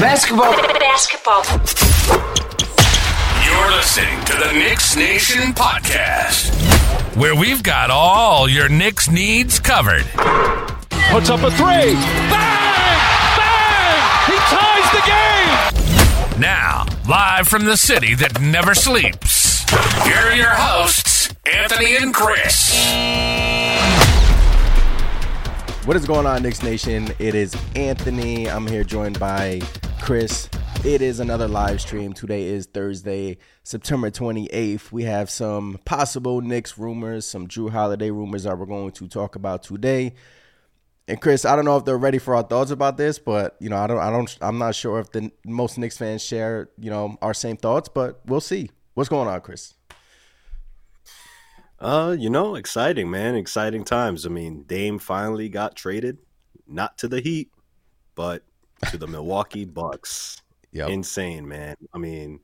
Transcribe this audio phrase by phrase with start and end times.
[0.00, 0.52] Basketball.
[0.78, 1.42] Basketball.
[3.42, 6.50] You're listening to the Knicks Nation podcast,
[7.16, 10.04] where we've got all your Knicks needs covered.
[11.10, 11.94] Puts up a three.
[11.94, 12.98] Bang!
[13.38, 14.02] Bang!
[14.26, 16.40] He ties the game!
[16.42, 19.64] Now, live from the city that never sleeps,
[20.04, 22.76] here are your hosts, Anthony and Chris.
[25.86, 27.08] What is going on, Knicks Nation?
[27.18, 28.50] It is Anthony.
[28.50, 29.62] I'm here joined by
[30.06, 30.48] Chris.
[30.84, 32.12] It is another live stream.
[32.12, 34.92] Today is Thursday, September 28th.
[34.92, 39.34] We have some possible Knicks rumors, some Jrue Holiday rumors that we're going to talk
[39.34, 40.14] about today.
[41.08, 43.68] And Chris, I don't know if they're ready for our thoughts about this, but you
[43.68, 46.88] know, I don't, I don't, I'm not sure if the most Knicks fans share, you
[46.88, 48.70] know, our same thoughts, but we'll see.
[48.94, 49.74] What's going on, Chris?
[51.80, 53.34] Uh, you know, exciting, man.
[53.34, 54.24] Exciting times.
[54.24, 56.18] I mean, Dame finally got traded,
[56.64, 57.50] not to the Heat,
[58.14, 58.44] but
[58.90, 60.42] to the Milwaukee Bucks.
[60.72, 60.90] Yep.
[60.90, 61.76] Insane, man.
[61.94, 62.40] I mean,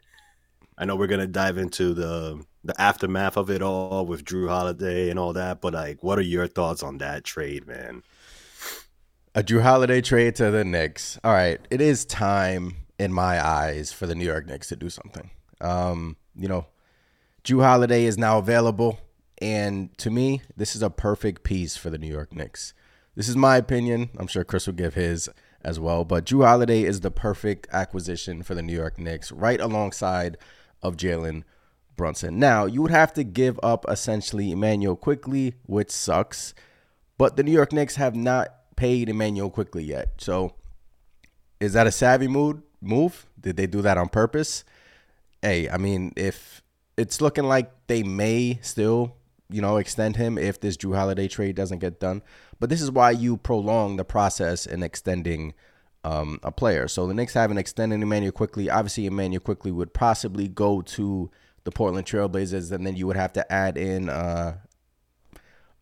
[0.78, 5.10] I know we're gonna dive into the the aftermath of it all with Jrue Holiday
[5.10, 8.02] and all that, but like, what are your thoughts on that trade, man?
[9.34, 11.18] A Jrue Holiday trade to the Knicks.
[11.24, 14.88] All right, it is time in my eyes for the New York Knicks to do
[14.88, 15.30] something.
[15.60, 16.66] Um, you know,
[17.44, 19.00] Jrue Holiday is now available,
[19.40, 22.74] and to me, this is a perfect piece for the New York Knicks.
[23.14, 24.10] This is my opinion.
[24.16, 25.28] I'm sure Chris will give his
[25.64, 29.60] as well, but Jrue Holiday is the perfect acquisition for the New York Knicks, right
[29.60, 30.36] alongside
[30.82, 31.44] of Jalen
[31.96, 32.38] Brunson.
[32.38, 36.54] Now, you would have to give up essentially Immanuel Quickley, which sucks,
[37.18, 40.08] but the New York Knicks have not paid Immanuel Quickley yet.
[40.18, 40.54] So,
[41.60, 42.62] is that a savvy move?
[42.80, 43.26] Move?
[43.40, 44.64] Did they do that on purpose?
[45.40, 46.62] Hey, I mean, if
[46.96, 49.16] it's looking like they may still,
[49.48, 52.22] you know, extend him if this Jrue Holiday trade doesn't get done.
[52.62, 55.52] But this is why you prolong the process in extending
[56.04, 56.86] um, a player.
[56.86, 58.70] So the Knicks haven't extended Immanuel Quickley.
[58.70, 61.28] Obviously, Immanuel Quickley would possibly go to
[61.64, 64.58] the Portland Trailblazers, and then you would have to add in uh,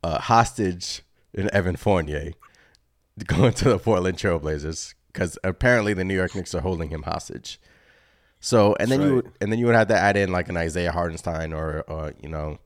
[0.02, 1.02] a hostage
[1.34, 2.32] in Evan Fournier
[3.26, 7.60] going to the Portland Trailblazers because apparently the New York Knicks are holding him hostage.
[8.40, 9.24] So and then That's you right.
[9.24, 12.12] would, and then you would have to add in like an Isaiah Hartenstein or uh,
[12.22, 12.58] you know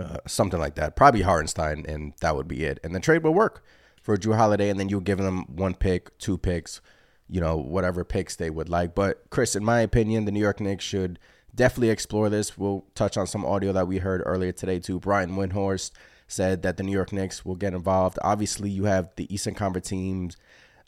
[0.00, 0.96] uh, something like that.
[0.96, 2.80] Probably Hartenstein, and that would be it.
[2.82, 3.64] And the trade would work
[4.00, 6.80] for Jrue Holiday, and then you give them one pick, two picks,
[7.28, 8.94] you know, whatever picks they would like.
[8.94, 11.18] But Chris, in my opinion, the New York Knicks should
[11.54, 12.58] definitely explore this.
[12.58, 15.00] We'll touch on some audio that we heard earlier today too.
[15.00, 15.92] Brian Windhorst
[16.26, 18.18] said that the New York Knicks will get involved.
[18.22, 20.36] Obviously, you have the Eastern Conference teams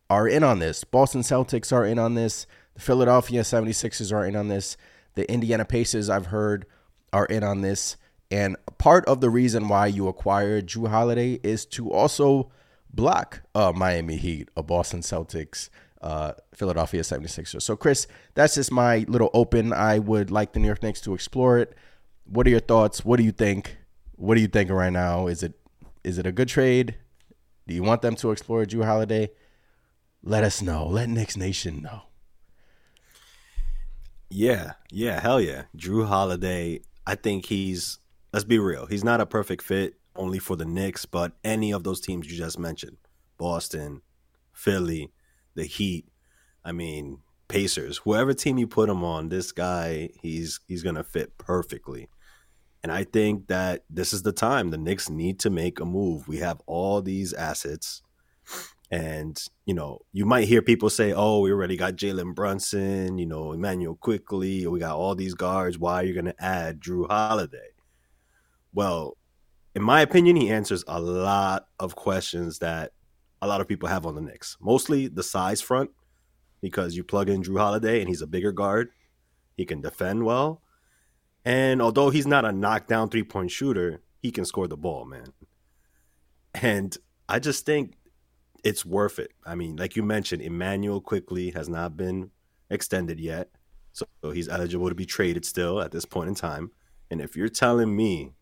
[0.09, 0.85] are in on this.
[0.85, 2.47] Boston Celtics are in on this.
[2.75, 4.77] The Philadelphia 76ers are in on this.
[5.15, 6.67] The Indiana Pacers, I've heard,
[7.13, 7.97] are in on this.
[8.31, 12.51] And part of the reason why you acquired Jrue Holiday is to also
[12.93, 15.69] block uh, Miami Heat, a Boston Celtics,
[16.03, 17.63] uh, Philadelphia 76ers.
[17.63, 19.73] So, Chris, that's just my little open.
[19.73, 21.75] I would like the New York Knicks to explore it.
[22.25, 23.05] What are your thoughts?
[23.05, 23.77] What do you think?
[24.17, 25.27] What are you thinking right now?
[25.27, 25.55] Is it
[26.03, 26.97] is it a good trade?
[27.67, 29.31] Do you want them to explore Jrue Holiday?
[30.23, 30.87] Let us know.
[30.87, 32.03] Let Knicks Nation know.
[34.29, 35.65] Yeah, yeah, hell yeah.
[35.77, 37.99] Jrue Holiday, I think he's
[38.37, 41.85] let's be real, he's not a perfect fit only for the Knicks, but any of
[41.85, 42.99] those teams you just mentioned.
[43.39, 44.03] Boston,
[44.53, 45.11] Philly,
[45.55, 46.05] the Heat,
[46.63, 51.39] I mean, Pacers, whoever team you put him on, this guy, he's he's gonna fit
[51.39, 52.11] perfectly.
[52.83, 56.29] And I think that this is the time the Knicks need to make a move.
[56.29, 58.03] We have all these assets.
[58.91, 63.25] And, you know, you might hear people say, oh, we already got Jalen Brunson, you
[63.25, 65.79] know, Immanuel Quickley, we got all these guards.
[65.79, 67.71] Why are you to add Jrue Holiday?
[68.77, 69.17] Well,
[69.75, 72.93] in my opinion, he answers a lot of questions that
[73.41, 74.59] a lot of people have on the Knicks.
[74.61, 75.91] Mostly the size front,
[76.61, 78.91] because you plug in Jrue Holiday and he's a bigger guard.
[79.57, 80.61] He can defend well.
[81.43, 85.33] And although he's not a knockdown three point shooter, he can score the ball, man.
[86.53, 86.95] And
[87.31, 87.95] I just think
[88.63, 89.33] it's worth it.
[89.47, 92.31] I mean, like you mentioned, Immanuel Quickley has not been
[92.69, 93.49] extended yet.
[93.95, 96.73] So he's eligible to be traded still at this point in time.
[97.11, 98.33] And if you're telling me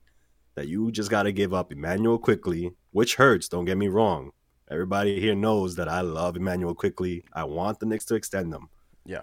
[0.54, 4.30] that you just got to give up Immanuel Quickley, which hurts, don't get me wrong.
[4.70, 7.24] Everybody here knows that I love Immanuel Quickley.
[7.32, 8.68] I want the Knicks to extend them.
[9.04, 9.22] Yeah.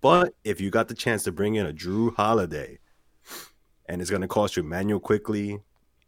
[0.00, 2.78] But if you got the chance to bring in a Jrue Holiday,
[3.86, 5.60] and it's going to cost you Immanuel Quickley,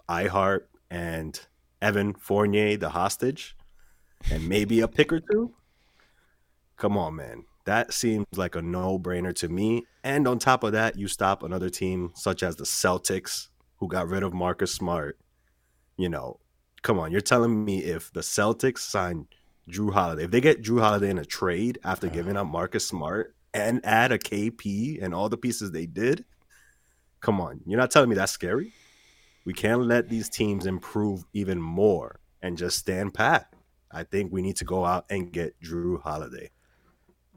[0.08, 1.40] iHeart, and
[1.80, 3.56] Evan Fournier, the hostage,
[4.30, 5.54] and maybe a pick or two.
[6.76, 7.44] Come on, man.
[7.64, 9.84] That seems like a no brainer to me.
[10.02, 13.48] And on top of that, you stop another team such as the Celtics,
[13.80, 15.18] who got rid of Marcus Smart.
[15.96, 16.38] You know,
[16.82, 17.10] come on.
[17.10, 19.26] You're telling me if the Celtics sign
[19.68, 20.24] Jrue Holiday.
[20.24, 22.14] If they get Jrue Holiday in a trade after uh-huh.
[22.14, 26.24] giving up Marcus Smart and add a KP and all the pieces they did,
[27.20, 27.60] come on.
[27.66, 28.72] You're not telling me that's scary?
[29.44, 33.52] We can't let these teams improve even more and just stand pat.
[33.90, 36.50] I think we need to go out and get Jrue Holiday.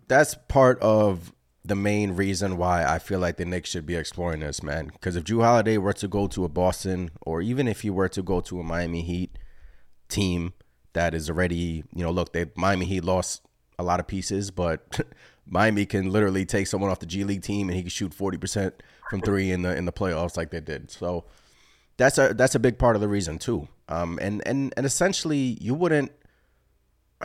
[0.08, 1.34] That's part of
[1.66, 4.88] the main reason why I feel like the Knicks should be exploring this, man.
[4.88, 8.10] Because if Jrue Holiday were to go to a Boston, or even if he were
[8.10, 9.38] to go to a Miami Heat
[10.10, 10.54] team
[10.92, 13.44] that is already, you know, look, they Miami Heat lost
[13.80, 15.00] a lot of pieces, but
[15.46, 18.38] Miami can literally take someone off the G League team and he can shoot forty
[18.38, 20.92] percent from three in the in the playoffs like they did.
[20.92, 21.26] So
[21.98, 23.70] that's a that's a big part of the reason too.
[23.88, 26.12] Um, and and and essentially you wouldn't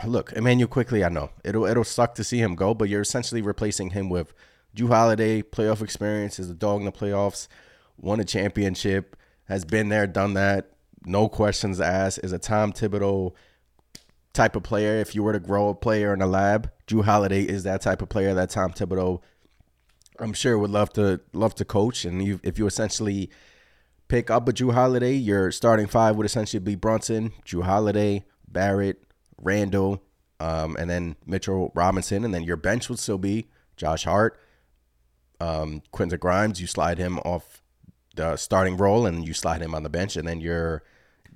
[0.05, 3.41] look, Immanuel Quickley, I know it'll it'll suck to see him go, but you're essentially
[3.41, 4.33] replacing him with
[4.75, 7.47] Jrue Holiday, playoff experience, is a dog in the playoffs,
[7.97, 9.15] won a championship,
[9.45, 10.71] has been there, done that,
[11.05, 13.33] no questions asked, is a Tom Thibodeau
[14.33, 14.99] type of player.
[14.99, 18.01] If you were to grow a player in a lab, Jrue Holiday is that type
[18.01, 19.21] of player that Tom Thibodeau,
[20.19, 22.05] I'm sure, would love to love to coach.
[22.05, 23.29] And you, if you essentially
[24.07, 29.03] pick up a Jrue Holiday, your starting five would essentially be Brunson, Jrue Holiday, Barrett,
[29.41, 30.03] Randle,
[30.39, 34.39] um, and then Mitchell Robinson, and then your bench would still be Josh Hart,
[35.39, 36.61] um, Grimes.
[36.61, 37.61] You slide him off
[38.15, 40.83] the starting role, and you slide him on the bench, and then you're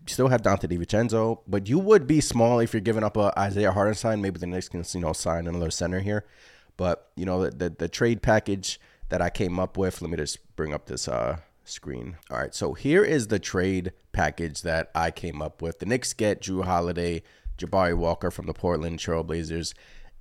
[0.08, 3.32] you still have Donte DiVincenzo, but you would be small if you're giving up a
[3.40, 4.22] Isaiah Hartenstein.
[4.22, 6.26] Maybe the Knicks can you know sign another center here,
[6.78, 8.80] but you know the the, the trade package
[9.10, 10.02] that I came up with.
[10.02, 12.18] Let me just bring up this uh, screen.
[12.30, 15.80] All right, so here is the trade package that I came up with.
[15.80, 17.24] The Knicks get Jrue Holiday,
[17.58, 19.74] Jabari Walker from the Portland Trailblazers,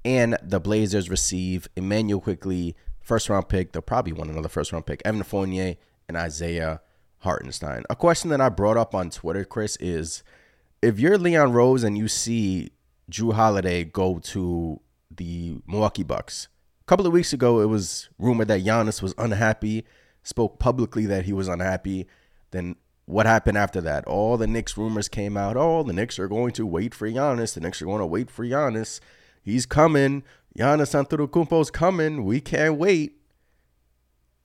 [0.05, 3.73] and the Blazers receive Immanuel Quickley, first round pick.
[3.73, 5.03] They'll probably want another first round pick.
[5.05, 5.77] Evan Fournier
[6.09, 6.81] and Isaiah
[7.19, 7.85] Hartenstein.
[7.89, 10.23] A question that I brought up on Twitter, Chris, is
[10.81, 12.71] if you're Leon Rose and you see
[13.11, 14.81] Jrue Holiday go to
[15.11, 16.49] the Milwaukee Bucks.
[16.81, 19.85] A couple of weeks ago, it was rumored that Giannis was unhappy,
[20.23, 22.09] spoke publicly that he was unhappy.
[22.51, 22.77] Then
[23.07, 24.05] what happened after that?
[24.07, 25.57] All the Knicks rumors came out.
[25.57, 27.55] Oh, the Knicks are going to wait for Giannis.
[27.55, 29.01] The Knicks are going to wait for Giannis.
[29.43, 30.23] He's coming.
[30.59, 32.25] Giannis Antetokounmpo's coming.
[32.25, 33.17] We can't wait.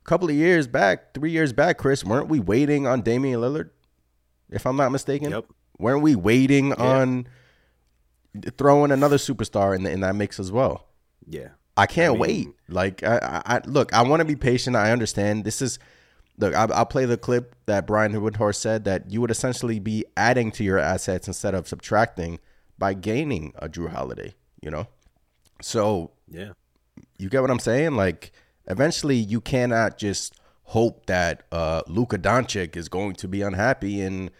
[0.02, 3.70] A couple of years back, three years back, Chris, weren't we waiting on Damian Lillard?
[4.50, 5.44] If I'm not mistaken, Yep.
[5.78, 7.28] weren't we waiting on
[8.56, 10.86] throwing another superstar in the, in that mix as well?
[11.26, 11.48] Yeah.
[11.76, 12.48] I can't mean- wait.
[12.68, 14.74] Like, I, I, I look, I want to be patient.
[14.76, 15.44] I understand.
[15.44, 15.78] This is,
[16.38, 20.04] look, I, I'll play the clip that Brian Windhorst said that you would essentially be
[20.16, 22.38] adding to your assets instead of subtracting
[22.78, 24.34] by gaining a Jrue Holiday.
[24.62, 24.86] You know,
[25.60, 26.52] so Yeah.
[27.18, 27.94] you get what I'm saying?
[27.94, 28.32] Like,
[28.66, 34.30] eventually, you cannot just hope that uh, Luka Doncic is going to be unhappy in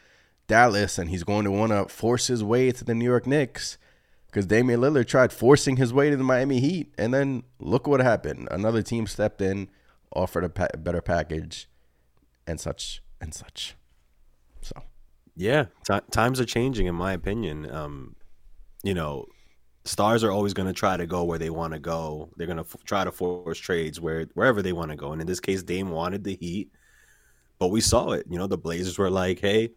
[0.46, 3.78] Dallas and he's going to want to force his way to the New York Knicks
[4.26, 8.00] because Damian Lillard tried forcing his way to the Miami Heat, and then look what
[8.00, 8.46] happened.
[8.50, 9.70] Another team stepped in,
[10.14, 11.66] offered a pa- better package,
[12.48, 13.76] and such and such.
[14.62, 14.74] So
[15.36, 17.70] Yeah, Ti times are changing, in my opinion.
[17.70, 18.16] Um,
[18.84, 19.26] you know,
[19.84, 22.30] stars are always going to try to go where they want to go.
[22.36, 25.12] They're going to f- try to force trades where wherever they want to go.
[25.12, 26.72] And in this case, Dame wanted the Heat,
[27.58, 28.26] but we saw it.
[28.30, 29.72] You know, the Blazers were like, "Hey,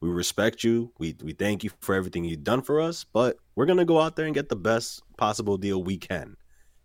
[0.00, 0.92] we respect you.
[0.98, 4.00] We we thank you for everything you've done for us, but we're going to go
[4.00, 6.36] out there and get the best possible deal we can."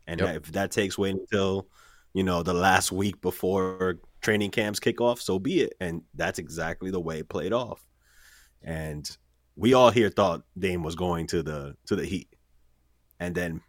[0.08, 0.38] And Yep.
[0.38, 1.70] if that takes waiting until
[2.14, 5.74] you know the last week before training camps kick off, so be it.
[5.80, 7.86] And that's exactly the way it played off.
[8.62, 9.10] And
[9.56, 12.30] we all here thought Dame was going to the to the Heat,
[13.20, 13.62] and then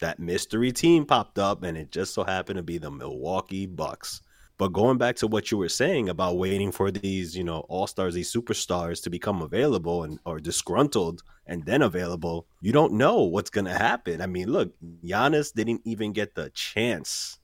[0.00, 4.20] that mystery team popped up, and it just so happened to be the Milwaukee Bucks.
[4.58, 7.86] But going back to what you were saying about waiting for these, you know, all
[7.86, 13.22] stars, these superstars to become available and or disgruntled and then available, you don't know
[13.22, 14.20] what's gonna happen.
[14.20, 14.72] I mean, look,
[15.04, 17.38] Giannis didn't even get the chance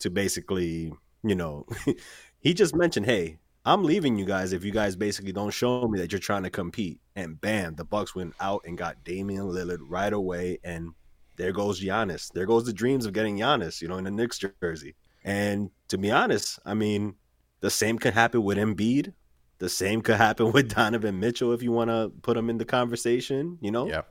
[0.00, 0.92] to basically,
[1.22, 1.66] you know,
[2.40, 5.98] he just mentioned, "Hey, I'm leaving you guys if you guys basically don't show me
[5.98, 9.80] that you're trying to compete." And bam, the Bucks went out and got Damian Lillard
[9.80, 10.92] right away, and
[11.36, 12.30] there goes Giannis.
[12.32, 14.94] There goes the dreams of getting Giannis, you know, in the Knicks jersey.
[15.24, 17.14] And to be honest, I mean,
[17.60, 19.12] the same could happen with Embiid.
[19.58, 22.64] The same could happen with Donovan Mitchell if you want to put him in the
[22.64, 23.58] conversation.
[23.60, 24.02] You know, yeah,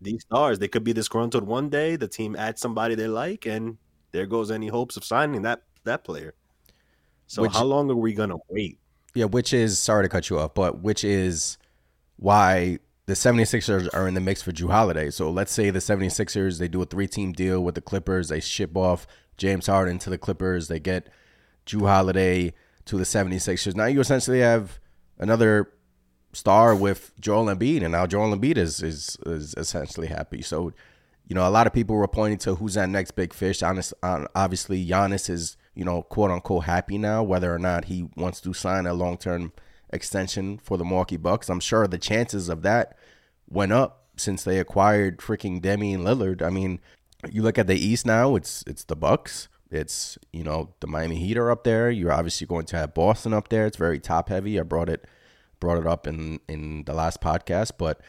[0.00, 1.96] these stars they could be disgruntled one day.
[1.96, 3.78] The team adds somebody they like, and
[4.12, 6.34] there goes any hopes of signing that that player.
[7.26, 8.78] So Which- how long are we gonna wait?
[9.14, 9.24] yeah.
[9.24, 11.58] Which is sorry to cut you off, but which is
[12.16, 15.10] why the 76ers are in the mix for Jrue Holiday.
[15.10, 18.28] So let's say the 76ers they do a three-team deal with the Clippers.
[18.28, 20.68] They ship off James Harden to the Clippers.
[20.68, 21.08] They get
[21.66, 22.52] Jrue Holiday
[22.86, 23.74] to the 76ers.
[23.74, 24.78] Now you essentially have
[25.18, 25.72] another
[26.32, 30.42] star with Joel Embiid, and now Joel Embiid is is is essentially happy.
[30.42, 30.72] So,
[31.26, 33.62] you know, a lot of people were pointing to who's that next big fish.
[33.62, 37.22] Honest, obviously, Giannis is you know quote unquote happy now.
[37.22, 39.52] Whether or not he wants to sign a long term
[39.90, 42.96] extension for the Milwaukee Bucks, I'm sure the chances of that
[43.48, 46.42] went up since they acquired freaking Damian Lillard.
[46.42, 46.80] I mean,
[47.30, 49.48] you look at the East now; it's it's the Bucks.
[49.70, 51.90] It's you know the Miami Heat are up there.
[51.90, 53.66] You're obviously going to have Boston up there.
[53.66, 54.58] It's very top heavy.
[54.58, 55.04] I brought it
[55.60, 58.00] brought it up in in the last podcast, but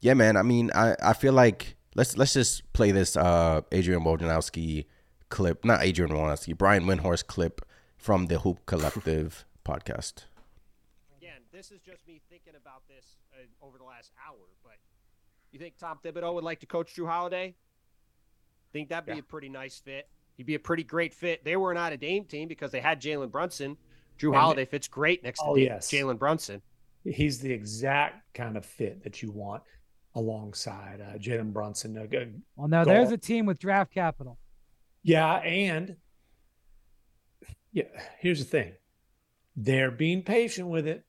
[0.00, 0.36] yeah, man.
[0.36, 4.86] I mean, I I feel like let's let's just play this uh Adrian Wojnarowski
[5.32, 7.62] clip, not Adrian Wojnarowski, Brian Windhorst clip
[7.96, 10.26] from the Hoop Collective podcast.
[11.16, 14.74] Again, this is just me thinking about this uh, over the last hour, but
[15.50, 17.46] you think Tom Thibodeau would like to coach Jrue Holiday?
[17.46, 19.20] I think that'd be yeah.
[19.20, 20.06] a pretty nice fit.
[20.36, 21.42] He'd be a pretty great fit.
[21.44, 23.78] They were not a Dame team because they had Jalen Brunson.
[24.18, 25.90] Jrue and Holiday fits great next oh, to yes.
[25.90, 26.60] Jalen Brunson.
[27.04, 29.62] He's the exact kind of fit that you want
[30.14, 31.96] alongside uh, Jalen Brunson.
[31.96, 34.38] Uh, well, now there's a team with draft capital.
[35.02, 35.96] Yeah, and
[37.72, 37.84] yeah,
[38.18, 38.72] here's the thing:
[39.56, 41.04] they're being patient with it.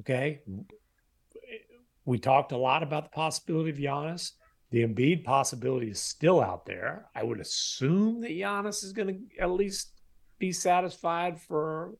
[0.00, 0.40] Okay,
[2.04, 4.32] we talked a lot about the possibility of Giannis.
[4.70, 7.06] The Embiid possibility is still out there.
[7.14, 9.92] I would assume that Giannis is going to at least
[10.38, 11.94] be satisfied for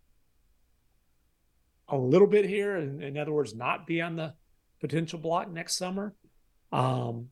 [1.88, 2.76] a little bit here.
[2.76, 4.34] In, in other words, not be on the
[4.80, 6.14] potential block next summer.
[6.72, 7.28] Um,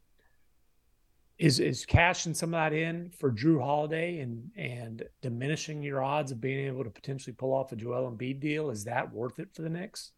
[1.43, 6.31] is is cashing some of that in for Jrue Holiday and and diminishing your odds
[6.31, 8.71] of being able to potentially pull off a Joel Embiid deal?
[8.71, 10.13] Is that worth it for the Knicks?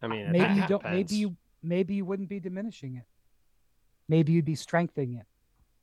[0.00, 0.82] I mean, maybe you don't.
[0.84, 3.04] Maybe you maybe you wouldn't be diminishing it.
[4.08, 5.26] Maybe you'd be strengthening it.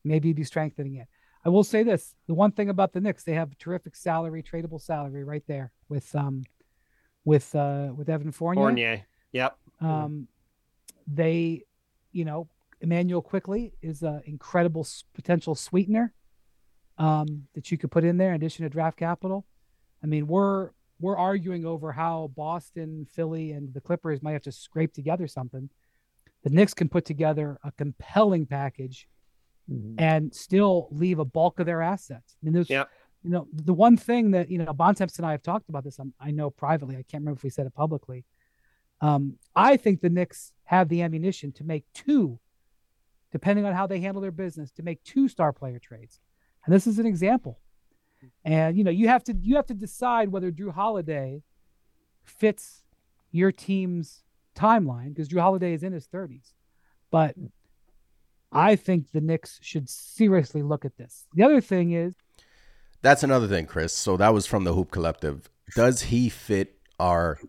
[0.03, 1.07] Maybe you'd be strengthening it.
[1.45, 4.81] I will say this: the one thing about the Knicks, they have terrific salary, tradable
[4.81, 6.43] salary right there with um,
[7.23, 8.63] with uh, with Evan Fournier.
[8.63, 9.57] Fournier, yep.
[9.79, 10.27] Um,
[11.07, 11.65] they,
[12.11, 12.49] you know,
[12.81, 16.13] Immanuel Quickley is an incredible potential sweetener
[16.97, 19.45] um, that you could put in there in addition to draft capital.
[20.03, 20.71] I mean, we're
[21.01, 25.69] we're arguing over how Boston, Philly, and the Clippers might have to scrape together something
[26.43, 29.07] the Knicks can put together a compelling package
[29.69, 29.95] mm-hmm.
[29.97, 32.37] and still leave a bulk of their assets.
[32.41, 32.69] I mean, there's,
[33.23, 35.99] you know, the one thing that, you know, Bontemps and I have talked about this,
[35.99, 38.23] I'm, i know privately, I can't remember if we said it publicly.
[39.01, 42.39] Um, I think the Knicks have the ammunition to make two,
[43.31, 46.19] depending on how they handle their business, to make two star player trades.
[46.65, 47.59] And this is an example.
[48.43, 51.43] And you know, you have to you have to decide whether Jrue Holiday
[52.23, 52.83] fits
[53.31, 54.23] your team's
[54.55, 56.53] timeline because Jrue Holiday is in his 30s.
[57.11, 57.35] But
[58.51, 61.27] I think the Knicks should seriously look at this.
[61.33, 62.15] The other thing is
[63.01, 63.93] that's another thing, Chris.
[63.93, 65.49] So that was from the Hoop Collective.
[65.75, 67.39] Does he fit our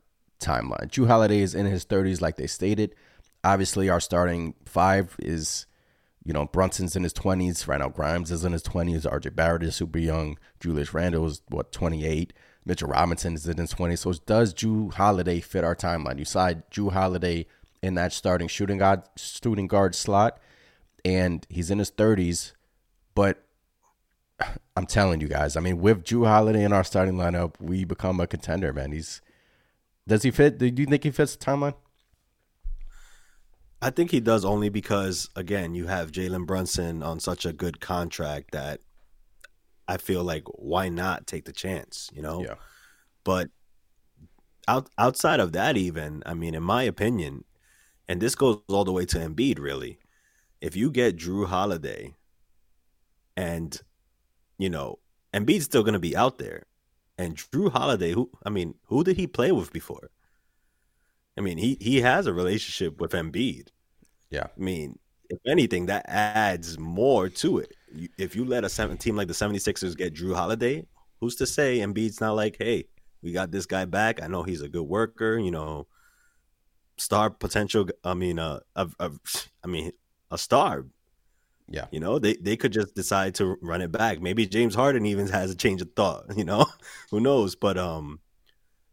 [0.40, 0.88] timeline?
[0.90, 2.94] Jrue Holiday is in his 30s, like they stated.
[3.42, 5.66] Obviously, our starting five is,
[6.24, 7.66] you know, Brunson's in his 20s.
[7.66, 9.02] Right now, Grimes is in his 20s.
[9.02, 10.38] RJ Barrett is super young.
[10.60, 12.32] Julius Randle is, what, 28.
[12.64, 13.98] Mitchell Robinson is in his 20s.
[13.98, 16.18] So does Jrue Holiday fit our timeline?
[16.18, 17.46] You side Jrue Holiday
[17.82, 20.38] in that starting shooting guard, shooting guard slot,
[21.04, 22.52] and he's in his 30s.
[23.14, 23.42] But
[24.76, 28.20] I'm telling you guys, I mean, with Jrue Holiday in our starting lineup, we become
[28.20, 28.92] a contender, man.
[28.92, 29.22] He's
[30.06, 30.58] does he fit?
[30.58, 31.74] Do you think he fits the timeline?
[33.82, 37.80] I think he does only because again, you have Jalen Brunson on such a good
[37.80, 38.80] contract that
[39.88, 42.44] I feel like why not take the chance, you know?
[42.44, 42.54] Yeah.
[43.24, 43.48] But
[44.68, 47.44] out, outside of that, even, I mean, in my opinion,
[48.08, 49.98] and this goes all the way to Embiid, really.
[50.60, 52.14] If you get Jrue Holiday
[53.36, 53.80] and,
[54.58, 54.98] you know,
[55.32, 56.66] Embiid's still going to be out there.
[57.16, 60.10] And Jrue Holiday, who, I mean, who did he play with before?
[61.38, 63.68] I mean, he, he has a relationship with Embiid.
[64.30, 64.46] Yeah.
[64.56, 67.74] I mean, if anything, that adds more to it
[68.18, 70.86] if you let a seven, team like the 76ers get Jrue Holiday,
[71.20, 72.84] who's to say Embiid's not like, hey,
[73.22, 74.22] we got this guy back.
[74.22, 75.86] I know he's a good worker, you know,
[76.96, 77.88] star potential.
[78.04, 79.10] I mean, uh, a, a,
[79.62, 79.92] I mean,
[80.30, 80.86] a star.
[81.68, 81.86] Yeah.
[81.90, 84.20] You know, they, they could just decide to run it back.
[84.20, 86.66] Maybe James Harden even has a change of thought, you know,
[87.10, 87.54] who knows?
[87.56, 88.20] But, um,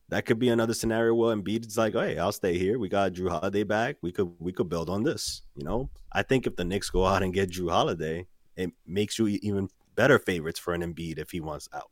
[0.10, 2.80] that could be another scenario where Embiid's like, hey, I'll stay here.
[2.80, 3.98] We got Jrue Holiday back.
[4.02, 5.42] We could we could build on this.
[5.56, 9.20] You know, I think if the Knicks go out and get Jrue Holiday, it makes
[9.20, 11.92] you even better favorites for an Embiid if he wants out.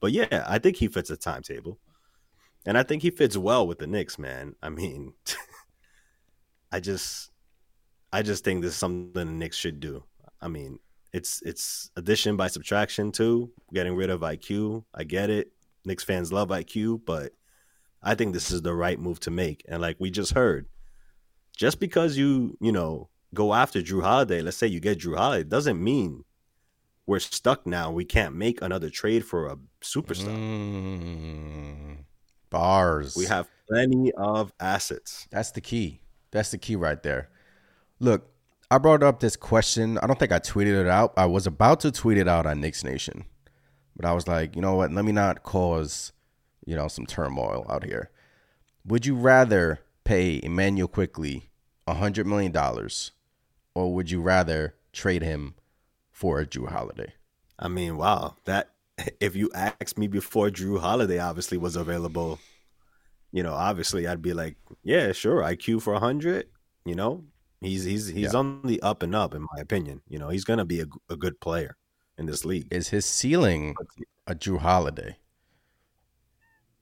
[0.00, 1.78] But yeah, I think he fits the timetable.
[2.66, 4.54] And I think he fits well with the Knicks, man.
[4.62, 5.14] I mean,
[6.72, 7.30] I just
[8.12, 10.04] I just think this is something the Knicks should do.
[10.40, 10.80] I mean,
[11.12, 14.84] it's it's addition by subtraction too, getting rid of IQ.
[14.94, 15.52] I get it.
[15.86, 17.32] Knicks fans love IQ, but
[18.02, 19.64] I think this is the right move to make.
[19.68, 20.66] And like we just heard,
[21.56, 25.48] just because you, you know, go after Jrue Holiday, let's say you get Jrue Holiday,
[25.48, 26.24] doesn't mean
[27.06, 27.90] we're stuck now.
[27.90, 30.36] We can't make another trade for a superstar.
[30.36, 31.98] Mm,
[32.50, 33.16] bars.
[33.16, 35.26] We have plenty of assets.
[35.30, 36.00] That's the key.
[36.32, 37.30] That's the key right there.
[38.00, 38.28] Look,
[38.70, 39.98] I brought up this question.
[39.98, 41.12] I don't think I tweeted it out.
[41.16, 43.24] I was about to tweet it out on Knicks Nation,
[43.96, 44.92] but I was like, you know what?
[44.92, 46.12] Let me not cause,
[46.66, 48.10] you know, some turmoil out here.
[48.84, 51.50] Would you rather pay Immanuel Quickley
[51.86, 53.12] a hundred million dollars,
[53.74, 55.54] or would you rather trade him
[56.12, 57.14] for a Jrue Holiday?
[57.58, 58.36] I mean, wow.
[58.44, 58.70] That
[59.20, 62.38] if you asked me before Jrue Holiday obviously was available,
[63.32, 66.48] you know, obviously I'd be like, yeah, sure, IQ for a hundred.
[66.84, 67.24] You know,
[67.60, 68.38] he's he's he's Yeah.
[68.38, 70.02] on the up and up, in my opinion.
[70.08, 71.76] You know, he's gonna be a, a good player
[72.18, 73.74] in this league Is his ceiling
[74.26, 75.16] a Jrue Holiday?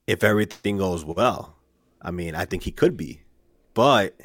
[0.06, 1.56] if everything goes well.
[2.02, 3.22] I mean, I think he could be,
[3.72, 4.20] but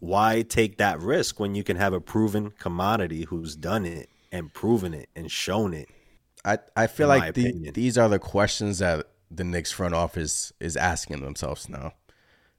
[0.00, 4.52] why take that risk when you can have a proven commodity who's done it and
[4.52, 5.88] proven it and shown it?
[6.44, 10.76] I, I feel like the, these are the questions that the Knicks front office is
[10.76, 11.92] asking themselves now.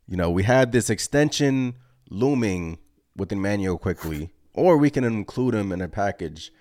[0.08, 1.76] You know, we had this extension
[2.10, 2.78] looming
[3.18, 6.54] with Immanuel Quickley, or we can include him in a package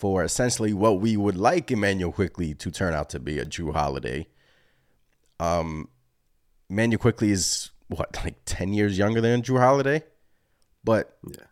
[0.00, 3.74] for essentially what we would like Immanuel Quickley to turn out to be a Jrue
[3.74, 4.28] Holiday.
[5.38, 5.90] Um,
[6.70, 10.02] Immanuel Quickley is what like ten years younger than Jrue Holiday,
[10.82, 11.44] but Yeah.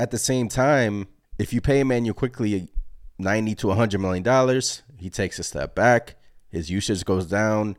[0.00, 1.06] at the same time,
[1.38, 2.72] if you pay Immanuel Quickley
[3.18, 6.16] 90 to 100 million dollars, he takes a step back,
[6.48, 7.76] his usage goes down,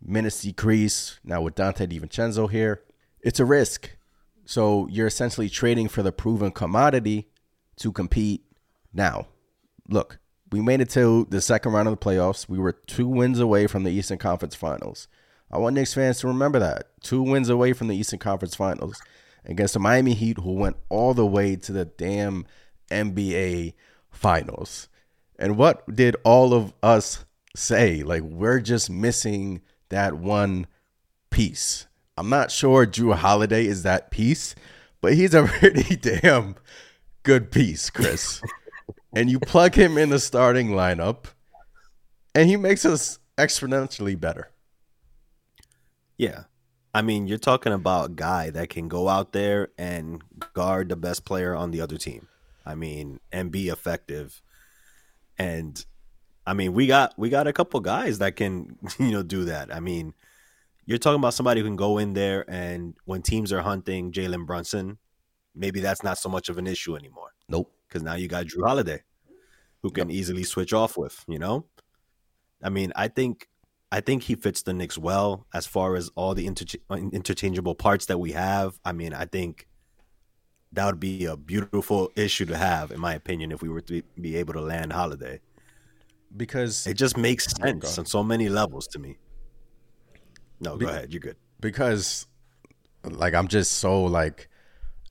[0.00, 1.18] minutes decrease.
[1.24, 2.82] Now with Donte DiVincenzo here,
[3.20, 3.96] it's a risk.
[4.44, 7.28] So you're essentially trading for the proven commodity
[7.78, 8.44] to compete
[8.92, 9.26] now.
[9.90, 10.18] Look,
[10.52, 12.48] we made it to the second round of the playoffs.
[12.48, 15.08] We were two wins away from the Eastern Conference Finals.
[15.50, 16.88] I want Knicks fans to remember that.
[17.02, 19.00] Two wins away from the Eastern Conference Finals
[19.44, 22.46] against the Miami Heat, who went all the way to the damn
[22.90, 23.74] NBA
[24.10, 24.88] Finals.
[25.38, 27.24] And what did all of us
[27.56, 28.02] say?
[28.02, 30.66] Like, we're just missing that one
[31.30, 31.86] piece.
[32.16, 34.54] I'm not sure Jrue Holiday is that piece,
[35.00, 36.56] but he's a pretty damn
[37.22, 38.42] good piece, Chris.
[39.12, 41.24] and you plug him in the starting lineup,
[42.34, 44.50] and he makes us exponentially better.
[46.16, 46.44] Yeah.
[46.92, 50.22] I mean, you're talking about a guy that can go out there and
[50.54, 52.26] guard the best player on the other team.
[52.66, 54.42] I mean, and be effective.
[55.38, 55.84] And
[56.46, 59.74] I mean, we got we got a couple guys that can, you know, do that.
[59.74, 60.14] I mean,
[60.84, 64.46] you're talking about somebody who can go in there and when teams are hunting Jalen
[64.46, 64.98] Brunson,
[65.54, 67.72] maybe that's not so much of an issue anymore Nope.
[67.90, 69.02] Because now you got Jrue Holiday,
[69.82, 71.24] who can easily switch off with.
[71.26, 71.66] You know,
[72.62, 73.48] I mean, I think
[73.90, 77.74] I think he fits the Knicks well as far as all the interch- uh, interchangeable
[77.74, 78.78] parts that we have.
[78.84, 79.66] I mean, I think
[80.72, 84.02] that would be a beautiful issue to have, in my opinion, if we were to
[84.20, 85.40] be able to land Holiday.
[86.36, 87.98] Because It just makes oh, sense ahead.
[87.98, 89.18] on so many levels to me.
[90.60, 91.12] No, go Be- ahead.
[91.12, 91.36] You're good.
[91.60, 92.28] because
[93.02, 94.48] like I'm just so like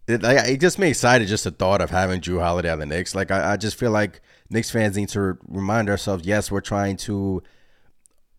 [0.09, 2.85] it, like, it just me excited just the thought of having Jrue Holiday on the
[2.85, 3.13] Knicks.
[3.13, 6.97] Like I, I just feel like Knicks fans need to remind ourselves, yes, we're trying
[6.97, 7.43] to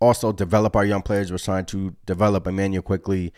[0.01, 1.31] also develop our young players.
[1.31, 3.33] We're trying to develop Immanuel Quickley,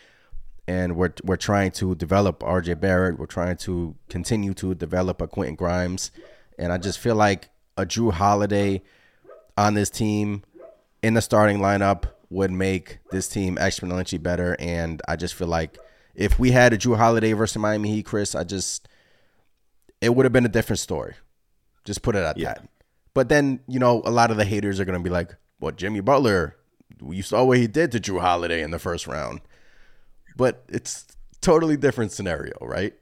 [0.66, 3.18] and we're we're trying to develop RJ Barrett.
[3.18, 6.10] We're trying to continue to develop a Quentin Grimes,
[6.58, 8.82] and I just feel like a Jrue Holiday
[9.58, 10.42] on this team
[11.02, 14.56] in the starting lineup would make this team exponentially better.
[14.58, 15.78] And I just feel like
[16.14, 18.88] if we had a Jrue Holiday versus Miami Heat, Chris, I just
[20.00, 21.14] it would have been a different story.
[21.84, 22.54] Just put it at Yeah.
[22.54, 22.68] that.
[23.14, 26.00] But then you know a lot of the haters are gonna be like, "Well, Jimmy
[26.00, 26.56] Butler,
[27.04, 29.40] you saw what he did to Jrue Holiday in the first round."
[30.36, 31.06] But it's
[31.40, 32.94] totally different scenario, right?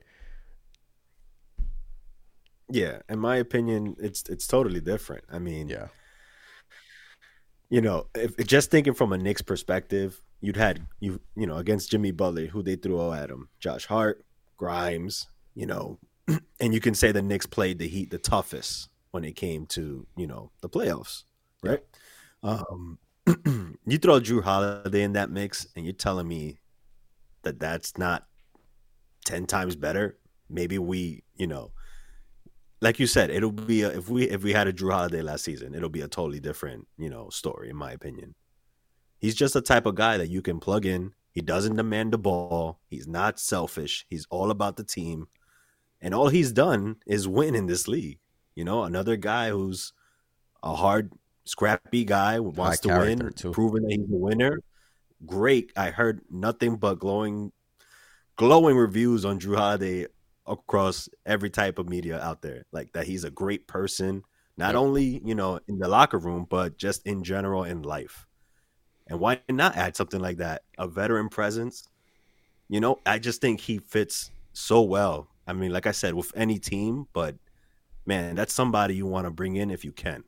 [2.68, 5.24] Yeah, in my opinion, it's it's totally different.
[5.30, 5.88] I mean, Yeah.
[7.68, 11.90] you know, if just thinking from a Knicks perspective, you'd had you you know against
[11.90, 14.24] Jimmy Butler, who they threw all at him, Josh Hart,
[14.56, 15.98] Grimes, you know,
[16.60, 20.06] and you can say the Knicks played the Heat the toughest when it came to
[20.16, 21.24] you know the playoffs,
[21.62, 21.80] right?
[22.42, 22.98] Um,
[23.86, 26.58] you throw Jrue Holiday in that mix, and you're telling me
[27.42, 28.26] that that's not
[29.24, 30.18] ten times better.
[30.48, 31.70] Maybe we, you know,
[32.80, 35.44] like you said, it'll be a, if we if we had a Jrue Holiday last
[35.44, 38.34] season, it'll be a totally different you know story in my opinion.
[39.20, 41.12] He's just the type of guy that you can plug in.
[41.30, 42.80] He doesn't demand the ball.
[42.88, 44.04] He's not selfish.
[44.08, 45.28] He's all about the team,
[46.00, 48.18] and all he's done is win in this league.
[48.56, 49.92] You know, another guy who's
[50.62, 51.12] a hard,
[51.44, 53.52] scrappy guy who wants to win, too.
[53.52, 54.60] proven that he's a winner.
[55.24, 55.70] great.
[55.76, 57.52] I heard nothing but glowing,
[58.36, 60.06] glowing reviews on Jrue Holiday
[60.46, 62.64] across every type of media out there.
[62.72, 64.24] Like that, he's a great person,
[64.56, 68.26] not only you know in the locker room, but just in general in life.
[69.10, 70.62] And why not add something like that?
[70.78, 71.88] A veteran presence.
[72.68, 75.28] You know, I just think he fits so well.
[75.46, 77.34] I mean, like I said, with any team, but
[78.06, 80.22] man, that's somebody you want to bring in if you can,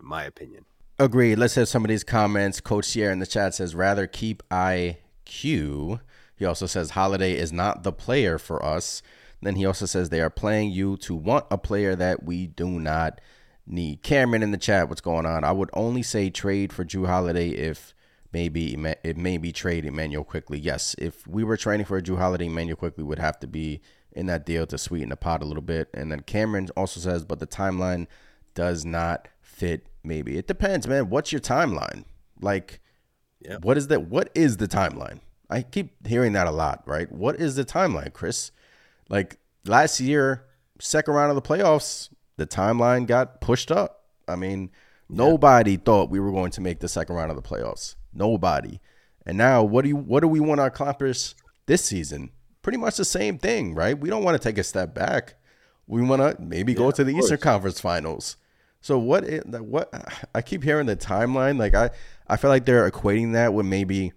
[0.00, 0.64] in my opinion.
[0.98, 1.36] Agreed.
[1.36, 2.58] Let's have some of these comments.
[2.62, 6.00] Coach Sierra in the chat says, rather keep IQ.
[6.36, 9.02] He also says, Holiday is not the player for us.
[9.42, 12.80] Then he also says, they are playing you to want a player that we do
[12.80, 13.20] not
[13.66, 14.02] need.
[14.02, 15.44] Cameron in the chat, what's going on?
[15.44, 17.94] I would only say trade for Jrue Holiday if
[18.36, 20.58] maybe it may be trade Immanuel Quickley.
[20.58, 23.80] Yes, if we were trading for a Jrue Holiday, Immanuel Quickley would have to be
[24.12, 25.88] in that deal to sweeten the pot a little bit.
[25.94, 28.06] And then Cameron also says, but the timeline
[28.54, 29.86] does not fit.
[30.04, 31.08] Maybe it depends, man.
[31.08, 32.04] What's your timeline?
[32.38, 32.80] Like,
[33.40, 33.56] Yeah.
[33.62, 34.02] what is that?
[34.08, 35.20] What is the timeline?
[35.48, 37.10] I keep hearing that a lot, right?
[37.10, 38.50] What is the timeline, Chris?
[39.08, 40.44] Like last year,
[40.78, 44.04] second round of the playoffs, the timeline got pushed up.
[44.28, 44.70] I mean,
[45.08, 47.94] nobody thought we were going to make the second round of the playoffs.
[48.16, 48.80] Nobody.
[49.24, 49.96] And now, what do you?
[49.96, 51.34] What do we want to accomplish
[51.66, 52.30] this season?
[52.62, 53.98] Pretty much the same thing, right?
[53.98, 55.34] We don't want to take a step back.
[55.86, 57.38] We want to maybe go to the Eastern.
[57.38, 58.36] Conference Finals.
[58.80, 59.24] So what?
[59.24, 59.92] i- What?
[60.34, 61.58] I keep hearing the timeline.
[61.58, 61.90] Like I,
[62.28, 64.12] I feel like they're equating that with maybe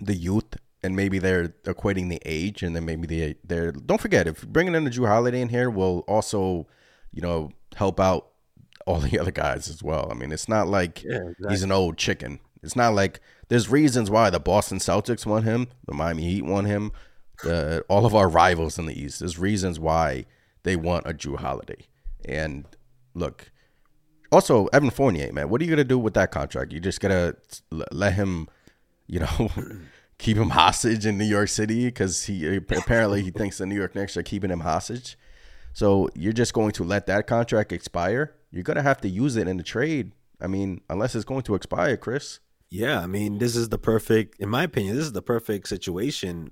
[0.00, 4.26] the youth and maybe they're equating the age and then maybe they they're don't forget
[4.26, 6.66] if bringing in the Jrue Holiday in here will also
[7.12, 8.28] you know help out
[8.86, 10.08] all the other guys as well.
[10.10, 12.40] I mean, it's not like Yeah, he's an old chicken.
[12.66, 16.66] It's not like there's reasons why the Boston Celtics want him, the Miami Heat want
[16.66, 16.92] him,
[17.42, 19.20] the, all of our rivals in the East.
[19.20, 20.26] There's reasons why
[20.64, 21.86] they want a Jrue Holiday.
[22.24, 22.66] And
[23.14, 23.52] look,
[24.32, 26.72] also Evan Fournier, man, what are you gonna do with that contract?
[26.72, 27.36] You just gotta
[27.70, 28.48] let him,
[29.06, 29.50] you know,
[30.18, 33.94] keep him hostage in New York City because he apparently he thinks the New York
[33.94, 35.16] Knicks are keeping him hostage.
[35.72, 38.34] So you're just going to let that contract expire?
[38.50, 40.12] You're gonna have to use it in the trade.
[40.40, 42.40] I mean, unless it's going to expire, Chris.
[42.70, 46.50] Yeah, I mean, this is the perfect, in my opinion, this is the perfect situation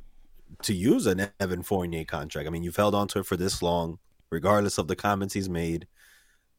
[0.63, 2.47] to use an Evan Fournier contract.
[2.47, 3.99] I mean, you've held on to it for this long,
[4.31, 5.87] regardless of the comments he's made.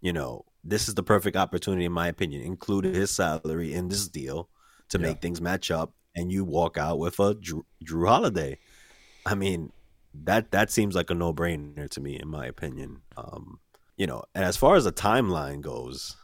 [0.01, 4.07] You know, this is the perfect opportunity, in my opinion, include his salary in this
[4.09, 4.49] deal
[4.89, 5.07] to Yeah.
[5.07, 8.59] make things match up, and you walk out with a Jrue, Jrue Holiday.
[9.25, 9.71] I mean,
[10.25, 13.01] that that seems like a no brainer to me, in my opinion.
[13.17, 13.59] Um,
[13.97, 16.15] you know, and as far as the timeline goes,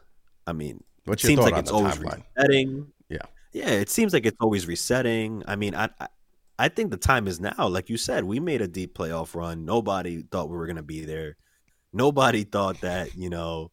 [0.45, 2.23] I mean, What's it seems like it's always timeline?
[2.35, 2.91] resetting.
[3.51, 3.69] Yeah.
[3.69, 5.43] It seems like it's always resetting.
[5.47, 6.07] I mean, I, I
[6.61, 7.67] I think the time is now.
[7.67, 9.65] Like you said, we made a deep playoff run.
[9.65, 11.37] Nobody thought we were going to be there.
[11.91, 13.71] Nobody thought that, you know,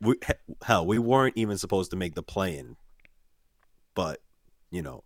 [0.00, 0.14] we
[0.62, 2.76] hell, we weren't even supposed to make the play-in.
[3.96, 4.20] But,
[4.70, 5.02] you know,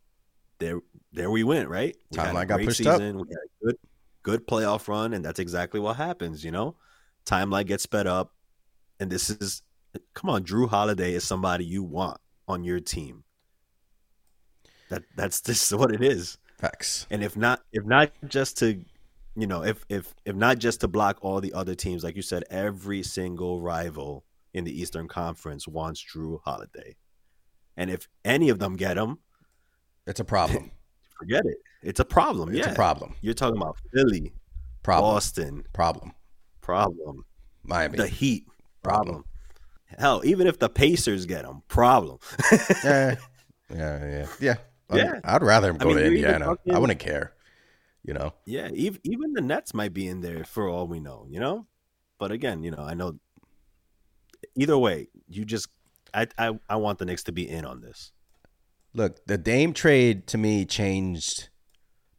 [0.58, 0.80] there
[1.12, 1.96] there we went, right?
[2.10, 3.00] We Timeline got pushed up.
[3.00, 3.76] We had a good
[4.22, 6.76] good playoff run and that's exactly what happens, you know?
[7.24, 8.34] Timeline gets sped up
[9.00, 9.62] and this is
[10.12, 13.24] come on, Jrue Holiday is somebody you want on your team.
[14.88, 16.38] That that's just what it is.
[16.58, 17.06] Facts.
[17.10, 18.80] And if not if not just to
[19.36, 22.22] you know, if if if not just to block all the other teams, like you
[22.22, 26.96] said, every single rival in the Eastern Conference wants Jrue Holiday.
[27.76, 29.18] And if any of them get him,
[30.06, 30.72] It's a problem.
[31.18, 31.58] forget it.
[31.82, 32.48] It's a problem.
[32.48, 32.72] It's yeah.
[32.72, 33.14] a problem.
[33.20, 34.32] You're talking about Philly,
[34.82, 35.14] Problem.
[35.14, 36.12] Boston, Problem.
[36.60, 37.24] problem.
[37.62, 37.98] Miami.
[37.98, 38.46] The Heat,
[38.82, 39.06] Problem.
[39.06, 39.24] problem.
[39.98, 42.18] Hell, even if the Pacers get him, problem.
[42.84, 43.16] yeah.
[43.70, 44.06] Yeah.
[44.06, 44.26] Yeah.
[44.40, 44.56] Yeah.
[44.90, 45.20] I'd- Yeah.
[45.24, 46.56] I'd rather him I go mean, to Indiana.
[46.72, 47.34] I wouldn't care.
[48.04, 48.32] You know.
[48.46, 51.66] Yeah, even even the Nets might be in there for all we know, you know.
[52.18, 53.18] But again, you know, I know.
[54.54, 55.68] Either way, you just,
[56.14, 58.12] I, I, I want the Knicks to be in on this.
[58.94, 61.48] Look, the Dame trade to me changed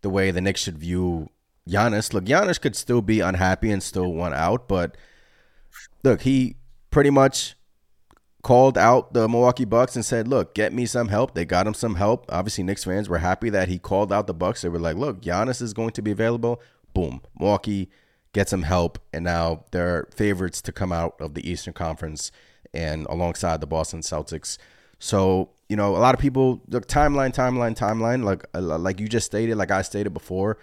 [0.01, 1.29] the way the Knicks should view
[1.67, 2.13] Giannis.
[2.13, 4.95] Look, Giannis could still be unhappy and still want out, but
[6.03, 6.57] look, he
[6.91, 7.55] pretty much
[8.41, 11.73] called out the Milwaukee Bucks and said, "Look, get me some help." They got him
[11.73, 12.25] some help.
[12.29, 14.61] Obviously, Knicks fans were happy that he called out the Bucks.
[14.61, 16.61] They were like, "Look, Giannis is going to be available."
[16.93, 17.89] Boom, Milwaukee
[18.33, 22.31] gets some help, and now they're favorites to come out of the Eastern Conference
[22.73, 24.57] and alongside the Boston Celtics.
[24.99, 28.23] So you know, a lot of people look timeline, timeline, timeline.
[28.23, 30.57] Like uh, like you just stated, like I stated before.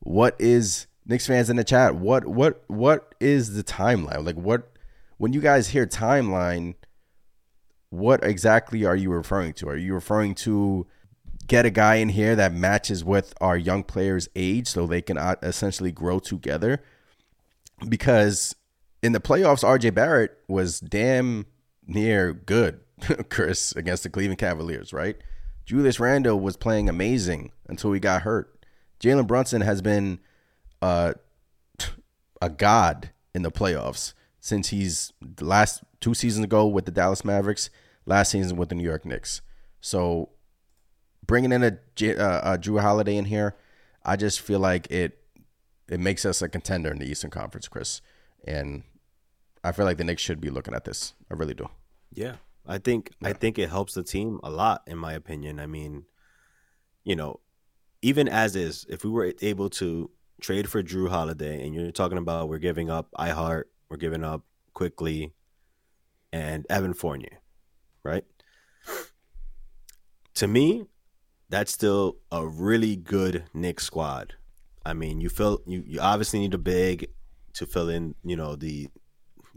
[0.00, 1.94] What is Knicks fans in the chat?
[1.94, 4.24] What what what is the timeline?
[4.24, 4.68] Like what
[5.16, 6.74] when you guys hear timeline?
[7.92, 9.68] What exactly are you referring to?
[9.68, 10.86] Are you referring to
[11.46, 15.18] get a guy in here that matches with our young players' age so they can
[15.18, 16.82] uh, essentially grow together?
[17.86, 18.56] Because
[19.02, 21.44] in the playoffs, RJ Barrett was damn
[21.86, 22.80] near good,
[23.28, 25.18] Chris, against the Cleveland Cavaliers, right?
[25.66, 28.64] Julius Randle was playing amazing until he got hurt.
[29.00, 30.18] Jalen Brunson has been
[30.80, 31.12] uh,
[32.40, 37.68] a god in the playoffs since he's last two seasons ago with the Dallas Mavericks,
[38.06, 39.42] last season with the New York Knicks.
[39.80, 40.30] So
[41.26, 43.56] bringing in a, J- uh, a Jrue Holiday in here,
[44.04, 45.18] I just feel like it
[45.88, 48.00] it makes us a contender in the Eastern Conference, Chris.
[48.46, 48.82] And
[49.62, 51.14] I feel like the Knicks should be looking at this.
[51.30, 51.68] I really do.
[52.12, 52.36] Yeah.
[52.66, 55.58] I think I think it helps the team a lot in my opinion.
[55.58, 56.04] I mean,
[57.04, 57.40] you know,
[58.00, 60.10] even as is, if we were able to
[60.40, 64.44] trade for Jrue Holiday and you're talking about we're giving up iHeart, we're giving up
[64.74, 65.34] Quickley
[66.32, 67.40] and Evan Fournier,
[68.04, 68.24] right?
[70.34, 70.86] To me,
[71.48, 74.34] that's still a really good Knicks squad.
[74.84, 77.08] I mean, you fill you, you obviously need a big
[77.54, 78.88] to fill in, you know, the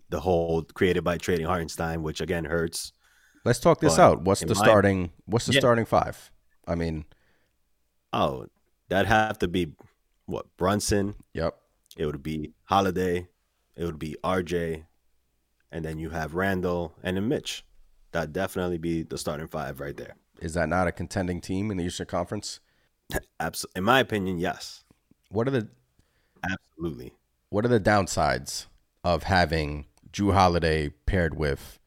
[0.10, 2.92] the hole created by trading Hartenstein, which again hurts.
[3.44, 4.22] Let's talk this But out.
[4.22, 5.60] What's the my- starting what's the Yeah.
[5.62, 6.32] starting five?
[6.68, 7.06] I mean,
[8.14, 8.48] Oh,
[8.90, 9.74] that'd have to be
[10.26, 11.16] what Brunson.
[11.34, 11.58] yep.
[11.98, 13.28] It would be Holiday.
[13.76, 14.86] It would be RJ,
[15.72, 17.66] and then you have Randle and then Mitch.
[18.16, 20.16] That'd definitely be the starting five right there.
[20.40, 22.62] Is that not a contending team in the Eastern Conference?
[23.42, 24.86] Abs- in my opinion, yes,
[25.28, 25.68] What are the
[26.50, 27.12] absolutely.
[27.50, 28.68] what are the downsides
[29.04, 31.78] of having Jrue Holiday paired with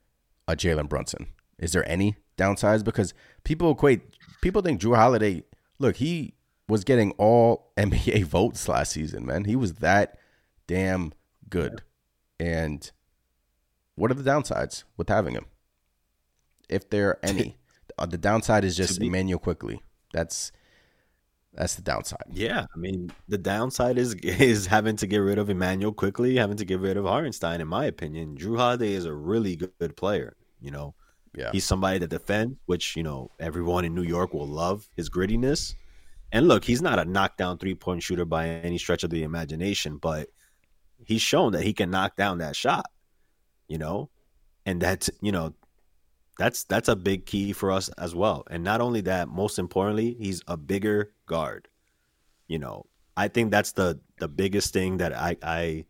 [0.46, 1.28] a Jalen Brunson?
[1.58, 2.84] Is there any downsides?
[2.84, 4.02] Because people equate
[4.42, 5.44] people think Jrue Holiday
[5.78, 6.34] look, he
[6.68, 9.44] was getting all NBA votes last season, man.
[9.46, 10.18] He was that
[10.66, 11.14] damn
[11.48, 11.80] good.
[12.38, 12.90] And
[13.94, 15.46] what are the downsides with having him?
[16.68, 17.56] If there are any.
[17.98, 19.82] Uh, the downside is just Immanuel Quickley.
[20.12, 20.52] That's
[21.54, 22.22] that's the downside.
[22.30, 26.56] Yeah, I mean the downside is is having to get rid of Immanuel Quickley, having
[26.58, 27.60] to get rid of Hartenstein.
[27.60, 30.36] In my opinion, Jrue Holiday is a really good, good player.
[30.60, 30.94] You know,
[31.34, 31.50] Yeah.
[31.52, 35.74] he's somebody that defends, which you know everyone in New York will love his grittiness.
[36.30, 39.96] And look, he's not a knockdown three point shooter by any stretch of the imagination,
[39.96, 40.28] but
[41.04, 42.86] he's shown that he can knock down that shot.
[43.66, 44.10] You know,
[44.66, 45.54] and that's you know
[46.38, 48.44] that's that's a big key for us as well.
[48.50, 51.68] And not only that, most importantly, he's a bigger guard.
[52.46, 55.84] You know, I think that's the the biggest thing that I I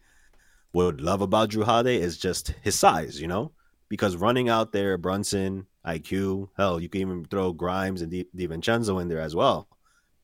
[0.73, 3.21] would love about Jrue Holiday is just his size.
[3.21, 3.53] You know,
[3.89, 9.01] because running out there, Brunson, IQ, hell, you can even throw Grimes and Di DiVincenzo
[9.01, 9.69] in there as well.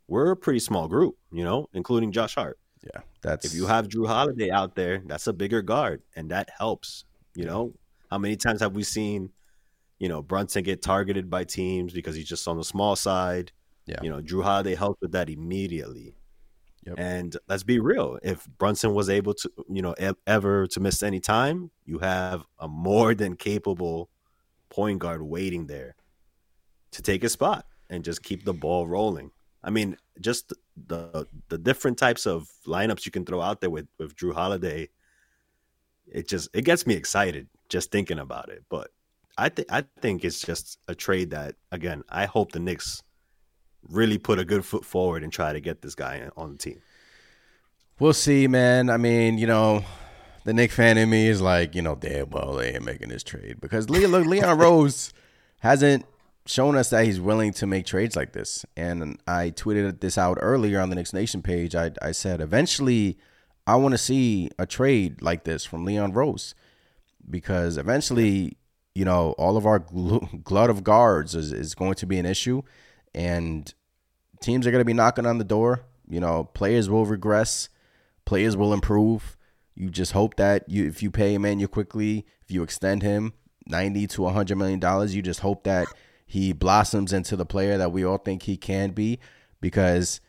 [0.08, 2.58] We're a pretty small group, you know, including Josh Hart.
[2.82, 3.00] Yeah.
[3.22, 7.04] That's If you have Jrue Holiday out there, that's a bigger guard, and that helps.
[7.34, 7.72] You know,
[8.10, 9.30] how many times have we seen,
[9.98, 13.52] you know, Brunson get targeted by teams because he's just on the small side?
[13.86, 14.02] Yeah.
[14.02, 16.16] You know, Jrue Holiday helped with that immediately.
[16.86, 16.94] Yep.
[16.98, 18.18] And let's be real.
[18.22, 22.44] If Brunson was able to, you know, e- ever to miss any time, you have
[22.58, 24.10] a more than capable
[24.68, 25.96] point guard waiting there
[26.90, 29.30] to take his spot and just keep the ball rolling.
[29.62, 33.86] I mean, just the the different types of lineups you can throw out there with
[33.98, 34.90] with Jrue Holiday,
[36.06, 38.64] it just it gets me excited just thinking about it.
[38.68, 38.90] But
[39.36, 43.02] I think I think it's just a trade that again, I hope the Knicks
[43.88, 46.80] really put a good foot forward and try to get this guy on the team.
[47.98, 48.90] We'll see, man.
[48.90, 49.84] I mean, you know,
[50.44, 53.22] the Knick fan in me is like, you know, damn well they ain't making this
[53.22, 55.12] trade because Leon, look, Leon Rose
[55.60, 56.04] hasn't
[56.46, 58.66] shown us that he's willing to make trades like this.
[58.76, 61.74] And I tweeted this out earlier on the Knicks Nation page.
[61.74, 63.18] I, I said, eventually,
[63.66, 66.54] I want to see a trade like this from Leon Rose
[67.28, 68.58] because eventually,
[68.94, 72.26] you know, all of our glu- glut of guards is, is going to be an
[72.26, 72.62] issue.
[73.14, 73.72] And
[74.40, 75.84] teams are going to be knocking on the door.
[76.08, 77.68] You know, players will regress,
[78.24, 79.36] players will improve.
[79.74, 83.32] You just hope that you, if you pay Immanuel Quickley, if you extend him
[83.66, 85.88] ninety to hundred million dollars, you just hope that
[86.26, 89.18] he blossoms into the player that we all think he can be.
[89.60, 90.20] Because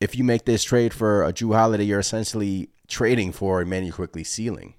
[0.00, 4.24] if you make this trade for a Jrue Holiday, you're essentially trading for Immanuel Quickley
[4.24, 4.74] ceiling.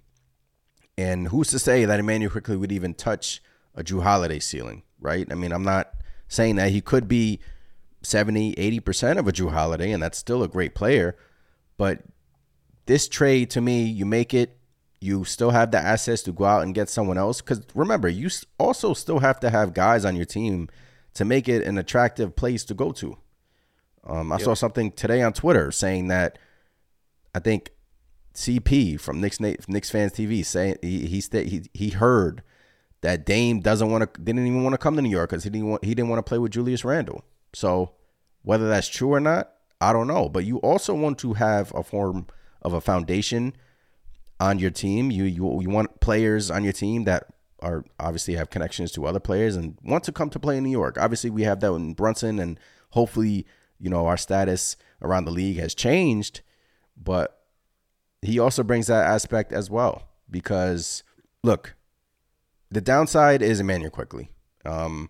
[0.98, 3.42] And who's to say that Immanuel Quickley would even touch
[3.76, 5.28] a Jrue Holiday ceiling, right?
[5.32, 5.92] I mean, I'm not
[6.28, 7.40] saying that he could be
[8.02, 11.16] 70, 80% of a Jrue Holiday, and that's still a great player.
[11.78, 12.02] But
[12.88, 14.58] this trade, to me, you make it,
[15.00, 17.42] you still have the assets to go out and get someone else.
[17.42, 20.70] Because remember, you also still have to have guys on your team
[21.14, 23.18] to make it an attractive place to go to.
[24.04, 26.40] Um, I saw something today on Twitter saying that
[27.36, 27.72] I think
[28.38, 32.43] CP from Knicks Knicks fans TV saying he he he, he heard
[33.02, 35.50] that Dame doesn't want to didn't even want to come to New York because he
[35.50, 37.23] didn't want he didn't want to play with Julius Randle.
[37.54, 37.93] So
[38.43, 40.30] whether that's true or not, I don't know.
[40.30, 42.28] But you also want to have a form
[42.62, 43.54] of a foundation
[44.39, 45.10] on your team.
[45.10, 47.26] You you you want players on your team that
[47.62, 50.69] are obviously have connections to other players and want to come to play in New
[50.69, 50.95] York.
[51.00, 52.60] Obviously, we have that in Brunson, and
[52.91, 53.47] hopefully,
[53.80, 56.41] you know, our status around the league has changed.
[56.95, 57.37] But
[58.21, 61.03] he also brings that aspect as well because
[61.43, 61.75] look,
[62.69, 64.30] the downside is Immanuel Quickley.
[64.65, 65.10] Um,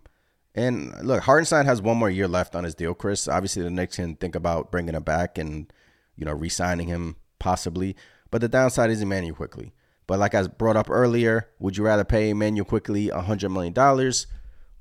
[0.54, 3.28] and look, Hartenstein has one more year left on his deal, Chris.
[3.28, 5.72] Obviously, the Knicks can think about bringing him back and
[6.16, 7.96] you know re-signing him possibly.
[8.32, 9.74] But the downside is Immanuel Quickley.
[10.08, 13.74] But like I brought up earlier, would you rather pay Immanuel Quickley $100 million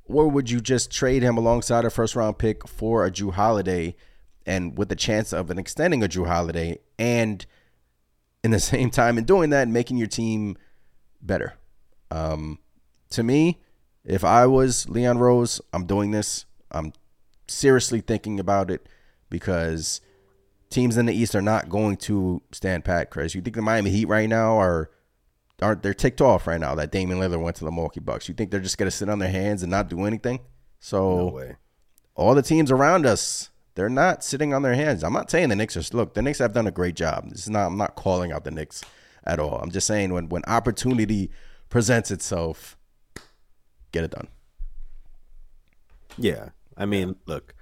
[0.08, 3.96] or would you just trade him alongside a first round pick for a Jrue Holiday
[4.46, 7.44] and with the chance of an extending a Jrue Holiday and
[8.42, 10.56] in the same time in doing that and making your team
[11.20, 11.54] better?
[12.10, 12.58] Um,
[13.10, 13.60] to me,
[14.04, 16.44] if I was Leon Rose, I'm doing this.
[16.70, 16.92] I'm
[17.48, 18.88] seriously thinking about it
[19.30, 20.00] because
[20.70, 23.34] teams in the East are not going to stand pat, Chris.
[23.34, 24.90] You think the Miami Heat right now are
[25.62, 28.28] aren't they're ticked off right now that Damian Lillard went to the Milwaukee Bucks?
[28.28, 30.40] You think they're just gonna sit on their hands and not do anything?
[30.78, 31.56] So No
[32.16, 35.04] all the teams around us, they're not sitting on their hands.
[35.04, 37.30] I'm not saying the Knicks are look, the Knicks have done a great job.
[37.30, 38.82] This is not I'm not calling out the Knicks
[39.24, 39.58] at all.
[39.58, 41.30] I'm just saying when when opportunity
[41.68, 42.76] presents itself,
[43.92, 44.28] get it done.
[46.18, 46.48] Yeah.
[46.76, 47.54] I mean, look,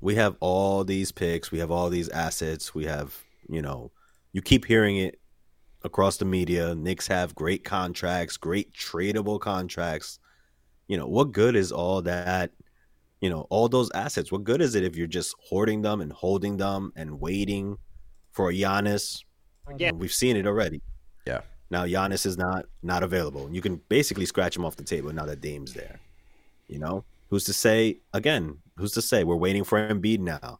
[0.00, 3.92] we have all these picks, we have all these assets, we have, you know,
[4.32, 5.20] you keep hearing it
[5.84, 6.74] across the media.
[6.74, 10.18] Knicks have great contracts, great tradable contracts.
[10.88, 12.50] You know, what good is all that,
[13.22, 14.30] you know, all those assets?
[14.30, 17.78] What good is it if you're just hoarding them and holding them and waiting
[18.32, 19.22] for a Giannis?
[19.68, 20.82] Again, We've seen it already.
[21.26, 21.42] Yeah.
[21.70, 23.48] Now Giannis is not not available.
[23.50, 26.00] You can basically scratch him off the table now that Dame's there.
[26.66, 28.58] You know, who's to say again?
[28.76, 30.58] Who's to say we're waiting for Embiid now?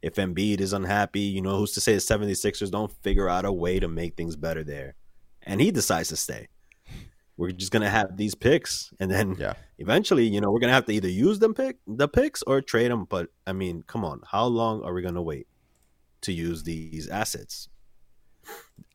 [0.00, 3.52] If Embiid is unhappy, you know, who's to say the 76ers don't figure out a
[3.52, 4.94] way to make things better there?
[5.42, 6.48] And he decides to stay.
[7.38, 9.54] We're just gonna have these picks, and then Yeah.
[9.78, 12.90] eventually, you know, we're gonna have to either use them pick the picks or trade
[12.90, 13.06] them.
[13.06, 15.46] But I mean, come on, how long are we gonna wait
[16.22, 17.68] to use these assets?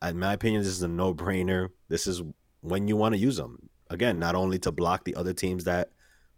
[0.02, 1.68] in my opinion, this is a no brainer.
[1.88, 2.22] This is
[2.60, 3.70] when you want to use them.
[3.90, 5.90] Again, not only to block the other teams that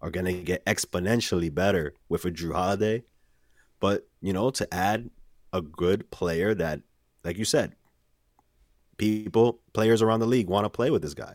[0.03, 3.05] are going to get exponentially better with a Jrue Holiday,
[3.81, 5.11] but, you know, to add
[5.53, 6.83] a good player that,
[7.25, 7.75] like you said,
[8.99, 11.35] people, players around the league want to play with this guy.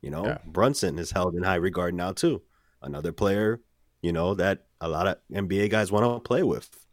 [0.00, 0.38] You know, Yeah.
[0.46, 2.42] Brunson is held in high regard now, too.
[2.82, 3.60] Another player,
[4.02, 6.86] you know, that a lot of NBA guys want to play with.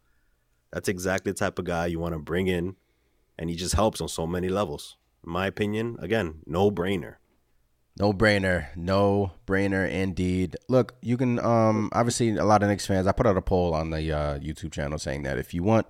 [0.72, 2.76] That's exactly the type of guy you want to bring in
[3.38, 4.96] and he just helps on so many levels.
[5.24, 7.16] In my opinion, again, no brainer.
[7.98, 8.74] No brainer.
[8.76, 10.56] No brainer indeed.
[10.68, 13.06] Look, you can um obviously a lot of Knicks fans.
[13.06, 15.86] I put out a poll on the uh, YouTube channel saying that if you want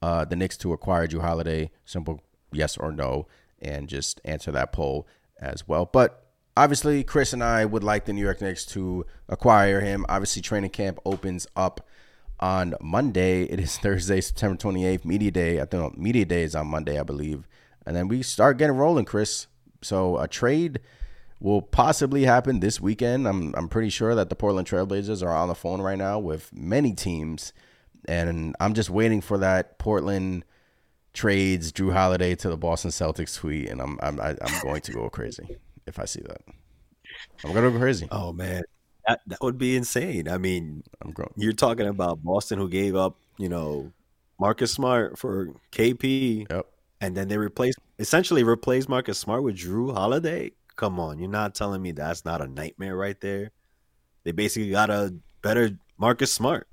[0.00, 2.20] uh, the Knicks to acquire Jrue Holiday, simple
[2.52, 3.28] yes or no,
[3.60, 5.06] and just answer that poll
[5.40, 5.84] as well.
[5.84, 6.21] But
[6.56, 10.04] obviously, Chris and I would like the New York Knicks to acquire him.
[10.08, 11.86] Obviously, training camp opens up
[12.40, 13.44] on Monday.
[13.44, 15.60] It is Thursday, September 28th, media day.
[15.60, 17.46] I think media day is on Monday, I believe.
[17.86, 19.46] And then we start getting rolling, Chris.
[19.82, 20.80] So a trade
[21.40, 23.26] will possibly happen this weekend.
[23.26, 26.52] I'm I'm pretty sure that the Portland Trailblazers are on the phone right now with
[26.52, 27.52] many teams,
[28.06, 30.44] and I'm just waiting for that Portland
[31.12, 35.10] trades Jrue Holiday to the Boston Celtics tweet, and I'm I'm I'm going to go
[35.10, 36.40] crazy if I see that.
[37.44, 38.08] I'm gonna go crazy.
[38.10, 38.62] Oh man,
[39.06, 40.28] that that would be insane.
[40.28, 41.30] I mean, I'm going.
[41.36, 43.92] you're talking about Boston who gave up, you know,
[44.40, 46.66] Marcus Smart for KP, Yep.
[47.00, 50.52] and then they replaced essentially replaced Marcus Smart with Jrue Holiday.
[50.76, 53.50] Come on, you're not telling me that's not a nightmare right there.
[54.24, 56.66] They basically got a better Marcus Smart,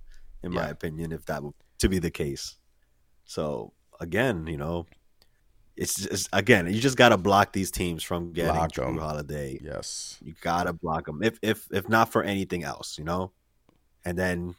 [0.43, 1.43] in my opinion, if that
[1.79, 2.57] to be the case.
[3.25, 4.85] So again, you know,
[5.79, 8.97] it's just again, you just got to block these teams from getting Block Jrue 'em.
[8.97, 9.57] Holiday.
[9.63, 10.17] Yes.
[10.21, 13.31] You gotta block them if if if not for anything else, you know.
[14.03, 14.55] And then,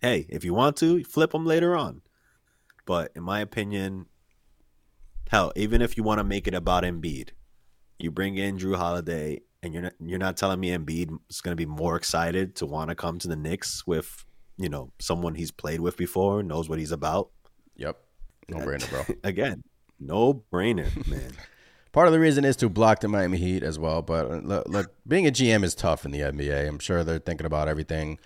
[0.00, 2.00] hey, if you want to flip them later on,
[2.86, 4.06] but in my opinion,
[5.28, 7.30] hell, even if you want to make it about Embiid,
[7.98, 11.52] you bring in Jrue Holiday, and you're not you're not telling me Embiid is going
[11.52, 14.24] to be more excited to want to come to the Knicks with
[14.56, 17.28] you know someone he's played with before, knows what he's about.
[17.76, 17.98] Yep.
[18.48, 19.04] No brainer, bro.
[19.24, 19.62] Again,
[19.98, 21.32] no brainer, man.
[21.92, 24.02] Part of the reason is to block the Miami Heat as well.
[24.02, 26.68] But uh, look, look, being a GM is tough in the NBA.
[26.68, 28.18] I'm sure they're thinking about everything,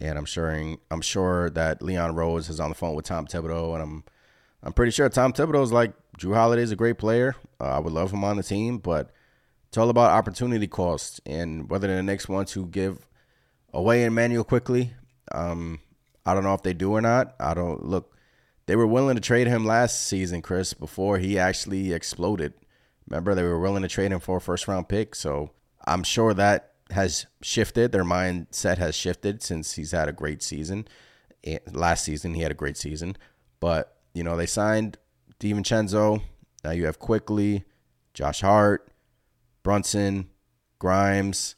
[0.00, 0.50] and I'm sure
[0.90, 4.04] I'm sure that Leon Rose is on the phone with Tom Thibodeau, and I'm
[4.62, 7.36] I'm pretty sure Tom Thibodeau's like Jrue Holiday's a great player.
[7.60, 9.10] Uh, I would love him on the team, but
[9.68, 13.06] it's all about opportunity cost and whether the Knicks want to give
[13.72, 14.94] away Immanuel Quickley.
[15.32, 15.80] Um,
[16.24, 17.34] I don't know if they do or not.
[17.38, 18.16] I don't look.
[18.68, 22.52] They were willing to trade him last season, Chris, before he actually exploded.
[23.08, 25.14] Remember, they were willing to trade him for a first round pick.
[25.14, 25.52] So
[25.86, 27.92] I'm sure that has shifted.
[27.92, 30.86] Their mindset has shifted since he's had a great season.
[31.72, 33.16] Last season, he had a great season.
[33.58, 34.98] But, you know, they signed
[35.40, 36.20] DiVincenzo.
[36.62, 37.64] Now you have Quickley,
[38.12, 38.92] Josh Hart,
[39.62, 40.28] Brunson,
[40.78, 41.56] Grimes,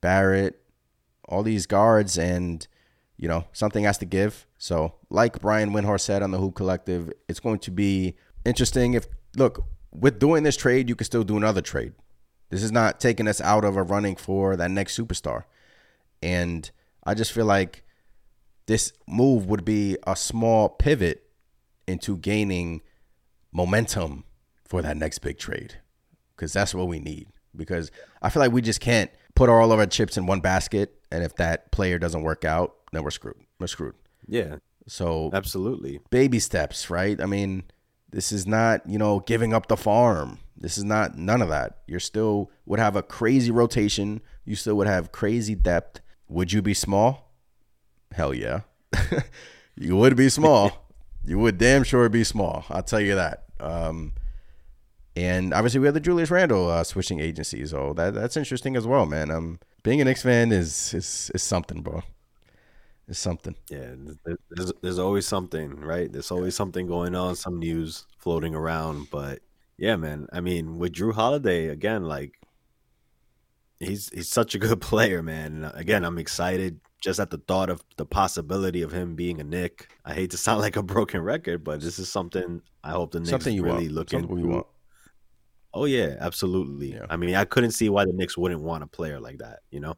[0.00, 0.58] Barrett,
[1.28, 2.66] all these guards, and,
[3.16, 4.46] you know, something has to give.
[4.58, 9.06] So, like Brian Windhorst said on the Hoop Collective, it's going to be interesting if,
[9.36, 11.92] look, with doing this trade, you can still do another trade.
[12.50, 15.44] This is not taking us out of a running for that next superstar.
[16.22, 16.70] And
[17.04, 17.84] I just feel like
[18.66, 21.28] this move would be a small pivot
[21.86, 22.82] into gaining
[23.52, 24.24] momentum
[24.64, 25.76] for that next big trade
[26.34, 27.28] because that's what we need.
[27.54, 27.90] Because
[28.20, 31.24] I feel like we just can't put all of our chips in one basket, and
[31.24, 33.36] if that player doesn't work out, then we're screwed.
[33.58, 33.94] We're screwed.
[34.26, 34.56] Yeah,
[34.86, 36.00] So absolutely.
[36.10, 37.20] baby steps, right?
[37.20, 37.64] I mean,
[38.10, 40.38] this is not, you know, giving up the farm.
[40.56, 41.78] This is not none of that.
[41.86, 44.20] You're still would have a crazy rotation.
[44.44, 46.00] You still would have crazy depth.
[46.28, 47.32] Would you be small?
[48.12, 48.60] Hell yeah.
[49.76, 50.88] you would be small.
[51.24, 52.64] you would damn sure be small.
[52.70, 53.44] I'll tell you that.
[53.60, 54.12] Um,
[55.14, 57.70] and obviously we have the Julius Randle uh, switching agencies.
[57.70, 59.30] So that that's interesting as well, man.
[59.30, 62.02] Um, being an Knicks fan is is is something, bro.
[63.08, 63.54] It's something.
[63.70, 63.94] Yeah,
[64.50, 66.10] there's there's always something, right?
[66.12, 69.08] There's always something going on, some news floating around.
[69.10, 69.40] But
[69.78, 70.26] yeah, man.
[70.32, 72.40] I mean, with Jrue Holiday again, like
[73.78, 75.52] he's he's such a good player, man.
[75.56, 79.40] And uh, again, I'm excited just at the thought of the possibility of him being
[79.40, 79.88] a Knick.
[80.04, 83.20] I hate to sound like a broken record, but this is something I hope the
[83.20, 83.92] Knicks Something you really want.
[83.92, 84.48] look Something into.
[84.48, 84.66] want.
[85.74, 86.94] Oh yeah, absolutely.
[86.94, 87.06] Yeah.
[87.10, 89.60] I mean, I couldn't see why the Knicks wouldn't want a player like that.
[89.70, 89.94] You know.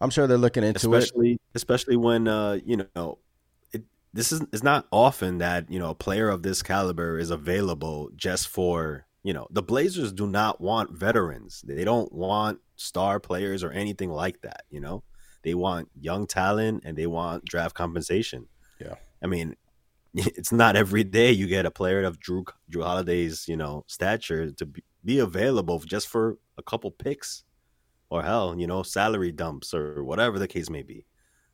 [0.00, 0.84] I'm sure they're looking into it.
[0.84, 3.18] especially especially when uh you know
[3.72, 7.30] it, this is it's not often that you know a player of this caliber is
[7.30, 13.20] available just for you know the Blazers do not want veterans they don't want star
[13.20, 15.02] players or anything like that you know
[15.42, 18.46] they want young talent and they want draft compensation
[18.78, 18.94] Yeah.
[19.22, 19.56] I mean
[20.14, 24.50] it's not every day you get a player of Jrue Jrue Holiday's you know stature
[24.52, 27.44] to be, be available just for a couple picks
[28.10, 31.06] or hell, you know, salary dumps or whatever the case may be.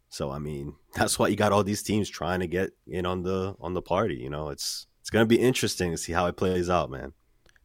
[0.08, 3.22] So I mean, that's why you got all these teams trying to get in on
[3.22, 4.16] the on the party.
[4.16, 7.12] You know, it's it's gonna be interesting to see how it plays out, man.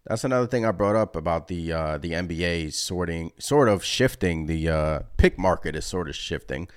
[0.06, 4.48] That's another thing I brought up about the uh, the NBA sorting, sort of shifting.
[4.48, 6.68] The uh, pick market is sort of shifting.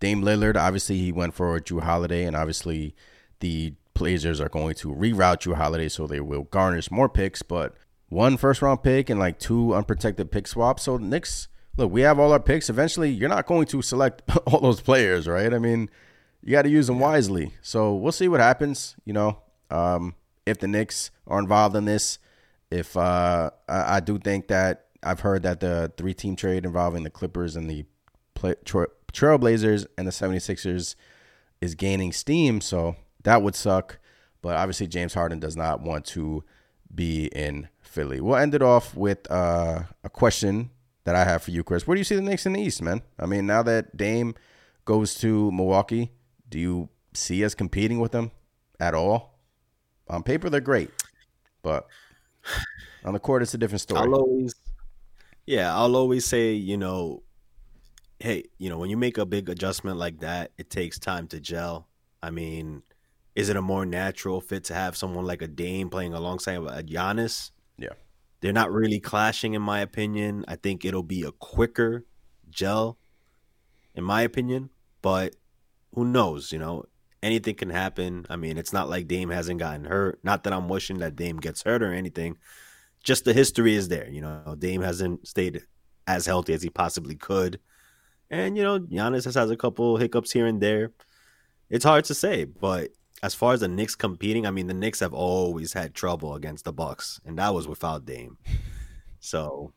[0.00, 2.96] Dame Lillard, obviously, he went for Jrue Holiday, and obviously,
[3.38, 7.42] the Blazers are going to reroute Jrue Holiday, so they will garnish more picks.
[7.42, 7.74] But
[8.08, 10.82] one first round pick and like two unprotected pick swaps.
[10.82, 11.46] So Knicks,
[11.76, 12.68] look, we have all our picks.
[12.68, 15.52] Eventually, you're not going to select all those players, right?
[15.52, 15.90] I mean,
[16.42, 17.54] you got to use them wisely.
[17.62, 18.96] So we'll see what happens.
[19.04, 19.38] You know,
[19.70, 20.14] um,
[20.46, 22.18] if the Knicks are involved in this,
[22.70, 27.02] if uh, I, I do think that I've heard that the three team trade involving
[27.02, 27.84] the Clippers and the
[28.34, 30.94] play, Tra- Trailblazers and the 76ers
[31.60, 32.60] is gaining steam.
[32.60, 33.98] So that would suck.
[34.40, 36.42] But obviously, James Harden does not want to
[36.92, 38.20] be in Philly.
[38.20, 40.70] We'll end it off with uh, a question
[41.04, 41.86] that I have for you, Chris.
[41.86, 43.02] Where do you see the Knicks in the East, man?
[43.18, 44.34] I mean, now that Dame
[44.84, 46.12] goes to Milwaukee,
[46.48, 48.30] do you see us competing with them
[48.78, 49.38] at all?
[50.08, 50.90] On paper, they're great,
[51.62, 51.86] but
[53.04, 54.00] on the court, it's a different story.
[54.00, 54.54] I'll always,
[55.46, 57.22] yeah, I'll always say, you know,
[58.18, 61.40] hey, you know, when you make a big adjustment like that, it takes time to
[61.40, 61.88] gel.
[62.22, 62.82] I mean,
[63.34, 66.82] is it a more natural fit to have someone like a Dame playing alongside a
[66.82, 67.50] Giannis?
[68.42, 70.44] They're not really clashing, in my opinion.
[70.48, 72.04] I think it'll be a quicker
[72.50, 72.98] gel,
[73.94, 74.70] in my opinion.
[75.00, 75.36] But
[75.94, 76.52] who knows?
[76.52, 76.84] You know,
[77.22, 78.26] anything can happen.
[78.28, 80.18] I mean, it's not like Dame hasn't gotten hurt.
[80.24, 82.36] Not that I'm wishing that Dame gets hurt or anything.
[83.04, 84.08] Just the history is there.
[84.10, 85.62] You know, Dame hasn't stayed
[86.06, 87.60] as healthy as he possibly could.
[88.28, 90.90] And, you know, Giannis has, has a couple hiccups here and there.
[91.70, 92.90] It's hard to say, but
[93.22, 96.64] as far as the Knicks competing, I mean, the Knicks have always had trouble against
[96.64, 98.36] the Bucks, and that was without Dame.
[99.20, 99.72] So,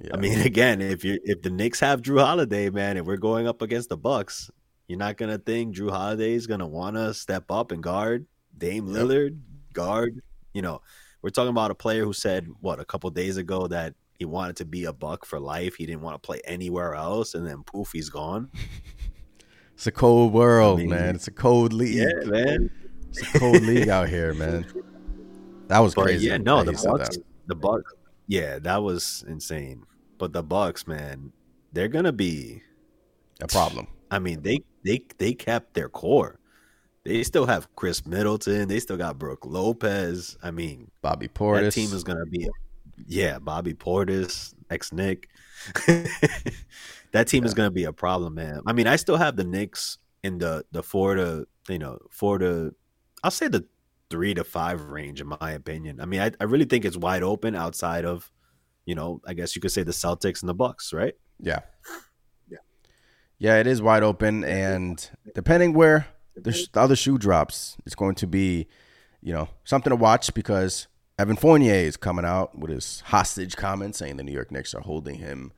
[0.00, 0.10] Yeah.
[0.14, 3.46] I mean, again, if you if the Knicks have Jrue Holiday, man, and we're going
[3.46, 4.50] up against the Bucks,
[4.88, 8.86] you're not gonna think Jrue Holiday is gonna want to step up and guard Dame
[8.86, 8.96] Yep.
[8.96, 9.38] Lillard,
[9.72, 10.20] guard.
[10.52, 10.80] You know,
[11.22, 14.56] we're talking about a player who said what a couple days ago that he wanted
[14.56, 15.74] to be a Buck for life.
[15.76, 18.50] He didn't want to play anywhere else, and then poof, he's gone.
[19.76, 21.14] It's a cold world, I mean, man.
[21.14, 21.94] It's a cold league.
[21.96, 22.70] Yeah, man.
[23.10, 24.66] It's a cold league out here, man.
[25.68, 26.28] That was But crazy.
[26.28, 27.92] yeah, no, the he Bucks, the Bucks,
[28.26, 29.84] yeah, that was insane.
[30.18, 31.32] But the Bucks, man,
[31.72, 32.62] they're gonna be.
[33.42, 33.86] A problem.
[34.10, 36.38] I mean, they they they kept their core.
[37.04, 38.68] They still have Khris Middleton.
[38.68, 40.36] They still got Brook Lopez.
[40.42, 41.60] I mean, Bobby Portis.
[41.62, 42.48] that team is gonna be.
[43.06, 44.54] Yeah, Bobby Portis.
[44.70, 45.28] ex Knick.
[47.16, 48.60] that team is going to be a problem, man.
[48.66, 52.38] I mean, I still have the Knicks in the the four to you know four
[52.38, 52.74] to
[53.22, 53.64] I'll say the
[54.10, 56.00] three to five range in my opinion.
[56.00, 58.30] I mean, I, I really think it's wide open outside of
[58.84, 61.14] you know I guess you could say the Celtics and the Bucks, right?
[61.40, 61.60] Yeah.
[62.50, 62.58] Yeah.
[63.38, 66.06] Yeah, it is wide open, and depending where
[66.36, 68.66] the, sh- the other shoe drops, it's going to be,
[69.22, 70.86] you know, something to watch because
[71.18, 74.82] Evan Fournier is coming out with his hostage comment saying the New York Knicks are
[74.82, 75.52] holding him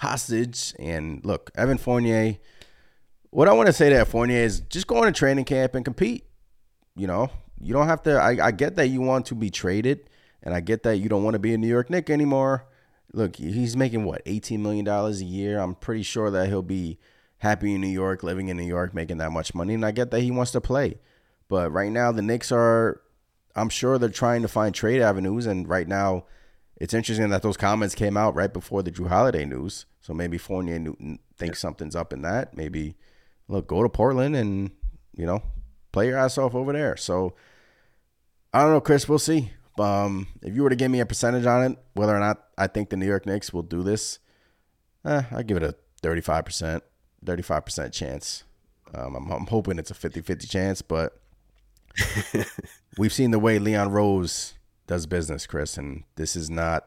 [0.00, 0.74] hostage.
[0.78, 2.38] And look, Evan Fournier,
[3.30, 5.84] what I want to say to Fournier is just go on a training camp and
[5.84, 6.24] compete.
[6.96, 7.30] You know,
[7.60, 8.16] you don't have to.
[8.16, 10.10] I, I get that you want to be traded,
[10.42, 12.66] and I get that you don't want to be a New York Knick anymore.
[13.12, 15.58] Look, he's making what eighteen million dollars a year.
[15.58, 16.98] I'm pretty sure that he'll be
[17.38, 20.10] happy in New York, living in New York, making that much money, and I get
[20.10, 20.98] that he wants to play.
[21.48, 23.00] But right now, the Knicks are.
[23.56, 26.26] I'm sure they're trying to find trade avenues, and right now,
[26.80, 29.84] it's interesting that those comments came out right before the Jrue Holiday news.
[30.00, 32.56] So maybe Fournier Newton thinks something's up in that.
[32.56, 32.96] Maybe
[33.48, 34.70] look, go to Portland and
[35.14, 35.42] you know
[35.92, 36.96] play your ass off over there.
[36.96, 37.34] So
[38.54, 39.08] I don't know, Chris.
[39.08, 39.52] We'll see.
[39.78, 42.66] Um, if you were to give me a percentage on it, whether or not I
[42.66, 44.18] think the New York Knicks will do this,
[45.04, 46.80] eh, I give it a 35%,
[47.24, 48.44] 35% chance.
[48.92, 51.20] Um, I'm, I'm hoping it's a 50 50 chance, but
[52.98, 54.54] we've seen the way Leon Rose
[54.90, 56.84] does business, Chris, and this is not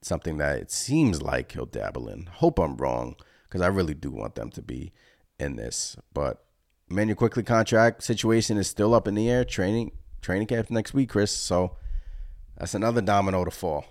[0.00, 2.24] something that it seems like he'll dabble in.
[2.24, 4.90] Hope I'm wrong because I really do want them to be
[5.38, 5.98] in this.
[6.14, 6.42] But
[6.88, 9.44] Manuel Quickley contract situation is still up in the air.
[9.44, 9.92] Training
[10.22, 11.30] training camp next week, Chris.
[11.30, 11.76] So
[12.56, 13.84] that's another domino to fall.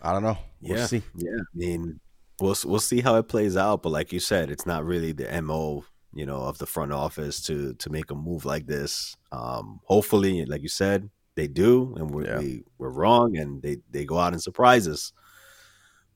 [0.00, 0.38] I don't know.
[0.62, 1.02] We'll yeah, see.
[1.14, 1.36] yeah.
[1.36, 2.00] I mean,
[2.40, 3.82] we'll we'll see how it plays out.
[3.82, 5.84] But like you said, it's not really the mo
[6.14, 9.18] you know of the front office to to make a move like this.
[9.32, 11.10] Um, hopefully, like you said,
[11.40, 12.38] they do, and we're, Yeah.
[12.38, 15.12] we, we're wrong, and they they go out and surprise us.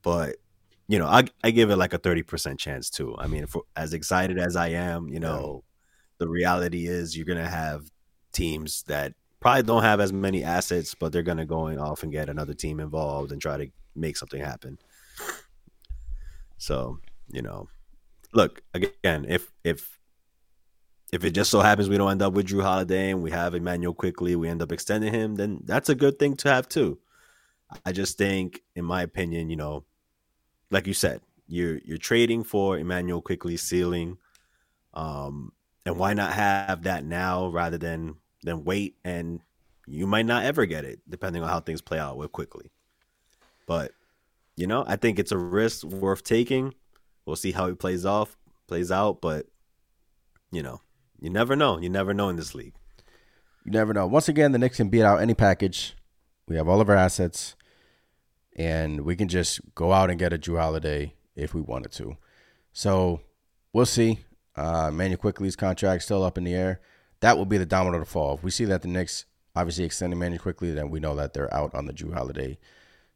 [0.03, 0.35] But
[0.87, 3.15] you know, I I give it like a thirty percent chance too.
[3.17, 5.63] I mean, for, as excited as I am, you know,
[6.19, 7.89] the reality is you're gonna have
[8.33, 12.29] teams that probably don't have as many assets, but they're gonna go off and get
[12.29, 14.77] another team involved and try to make something happen.
[16.59, 16.99] So
[17.31, 17.67] you know,
[18.31, 19.25] look again.
[19.27, 19.97] If if
[21.13, 23.55] if it just so happens we don't end up with Jrue Holiday and we have
[23.55, 26.99] Immanuel Quickley, we end up extending him, then that's a good thing to have too.
[27.85, 29.85] I just think, in my opinion, you know,
[30.71, 34.17] like you said, you're you're trading for Immanuel Quickley ceiling,
[34.93, 35.51] um,
[35.85, 39.41] and why not have that now rather than than wait and
[39.87, 42.71] you might not ever get it depending on how things play out with Quickley.
[43.67, 43.91] But
[44.55, 46.73] you know, I think it's a risk worth taking.
[47.25, 48.37] We'll see how it plays off,
[48.67, 49.47] plays out, but
[50.51, 50.81] you know,
[51.25, 51.79] you never know.
[51.79, 52.75] You never know in this league.
[53.65, 54.05] You never know.
[54.05, 55.95] Once again, the Knicks can beat out any package.
[56.47, 57.55] We have all of our assets,
[58.55, 62.17] and we can just go out and get a Jrue Holiday if we wanted to.
[62.73, 63.21] So
[63.73, 64.19] we'll see.
[64.55, 66.79] Uh, Manuel Quickley's contract still up in the air.
[67.21, 68.35] That will be the domino to fall.
[68.35, 71.51] If we see that the Knicks obviously extending Manuel Quickley, then we know that they're
[71.51, 72.59] out on the Jrue Holiday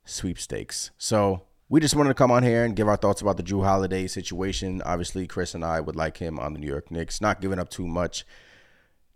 [0.03, 0.89] sweepstakes.
[0.97, 3.63] So we just wanted to come on here and give our thoughts about the Jrue
[3.63, 4.81] Holiday situation.
[4.83, 7.69] Obviously, Chris and I would like him on the New York Knicks, not giving up
[7.69, 8.25] too much.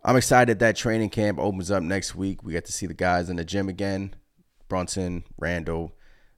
[0.04, 2.44] I'm excited that training camp opens up next week.
[2.44, 4.14] We get to see the guys in the gym again
[4.68, 5.92] Brunson, Randle,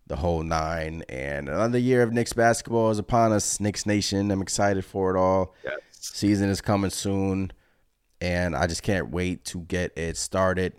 [0.06, 1.02] the whole nine.
[1.08, 4.30] And another year of Knicks basketball is upon us, Knicks Nation.
[4.30, 5.54] I'm excited for it all.
[5.64, 5.74] Yes.
[5.90, 7.52] Season is coming soon,
[8.20, 10.74] and I just can't wait to get it started.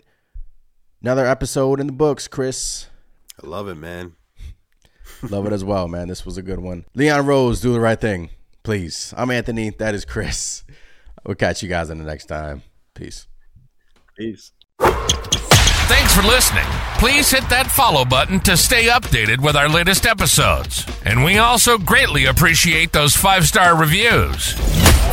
[1.00, 2.86] Another episode in the books, Chris.
[3.42, 4.14] I love it, man.
[5.22, 6.08] Love it as well, man.
[6.08, 6.84] This was a good one.
[6.94, 8.30] Leon Rose, do the right thing,
[8.62, 9.12] please.
[9.16, 9.70] I'm Anthony.
[9.70, 10.64] That is Chris.
[11.24, 12.62] We'll catch you guys in the next time.
[12.94, 13.26] Peace.
[14.16, 14.52] Peace.
[15.88, 16.66] Thanks for listening.
[16.98, 20.84] Please hit that follow button to stay updated with our latest episodes.
[21.04, 24.52] And we also greatly appreciate those five star reviews.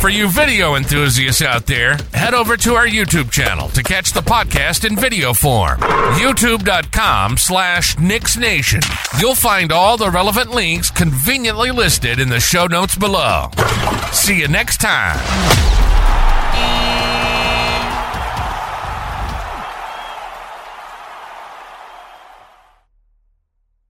[0.00, 4.20] For you video enthusiasts out there, head over to our YouTube channel to catch the
[4.20, 5.80] podcast in video form.
[5.80, 8.82] YouTube.com slash Knicks Nation.
[9.18, 13.50] You'll find all the relevant links conveniently listed in the show notes below.
[14.12, 15.16] See you next time.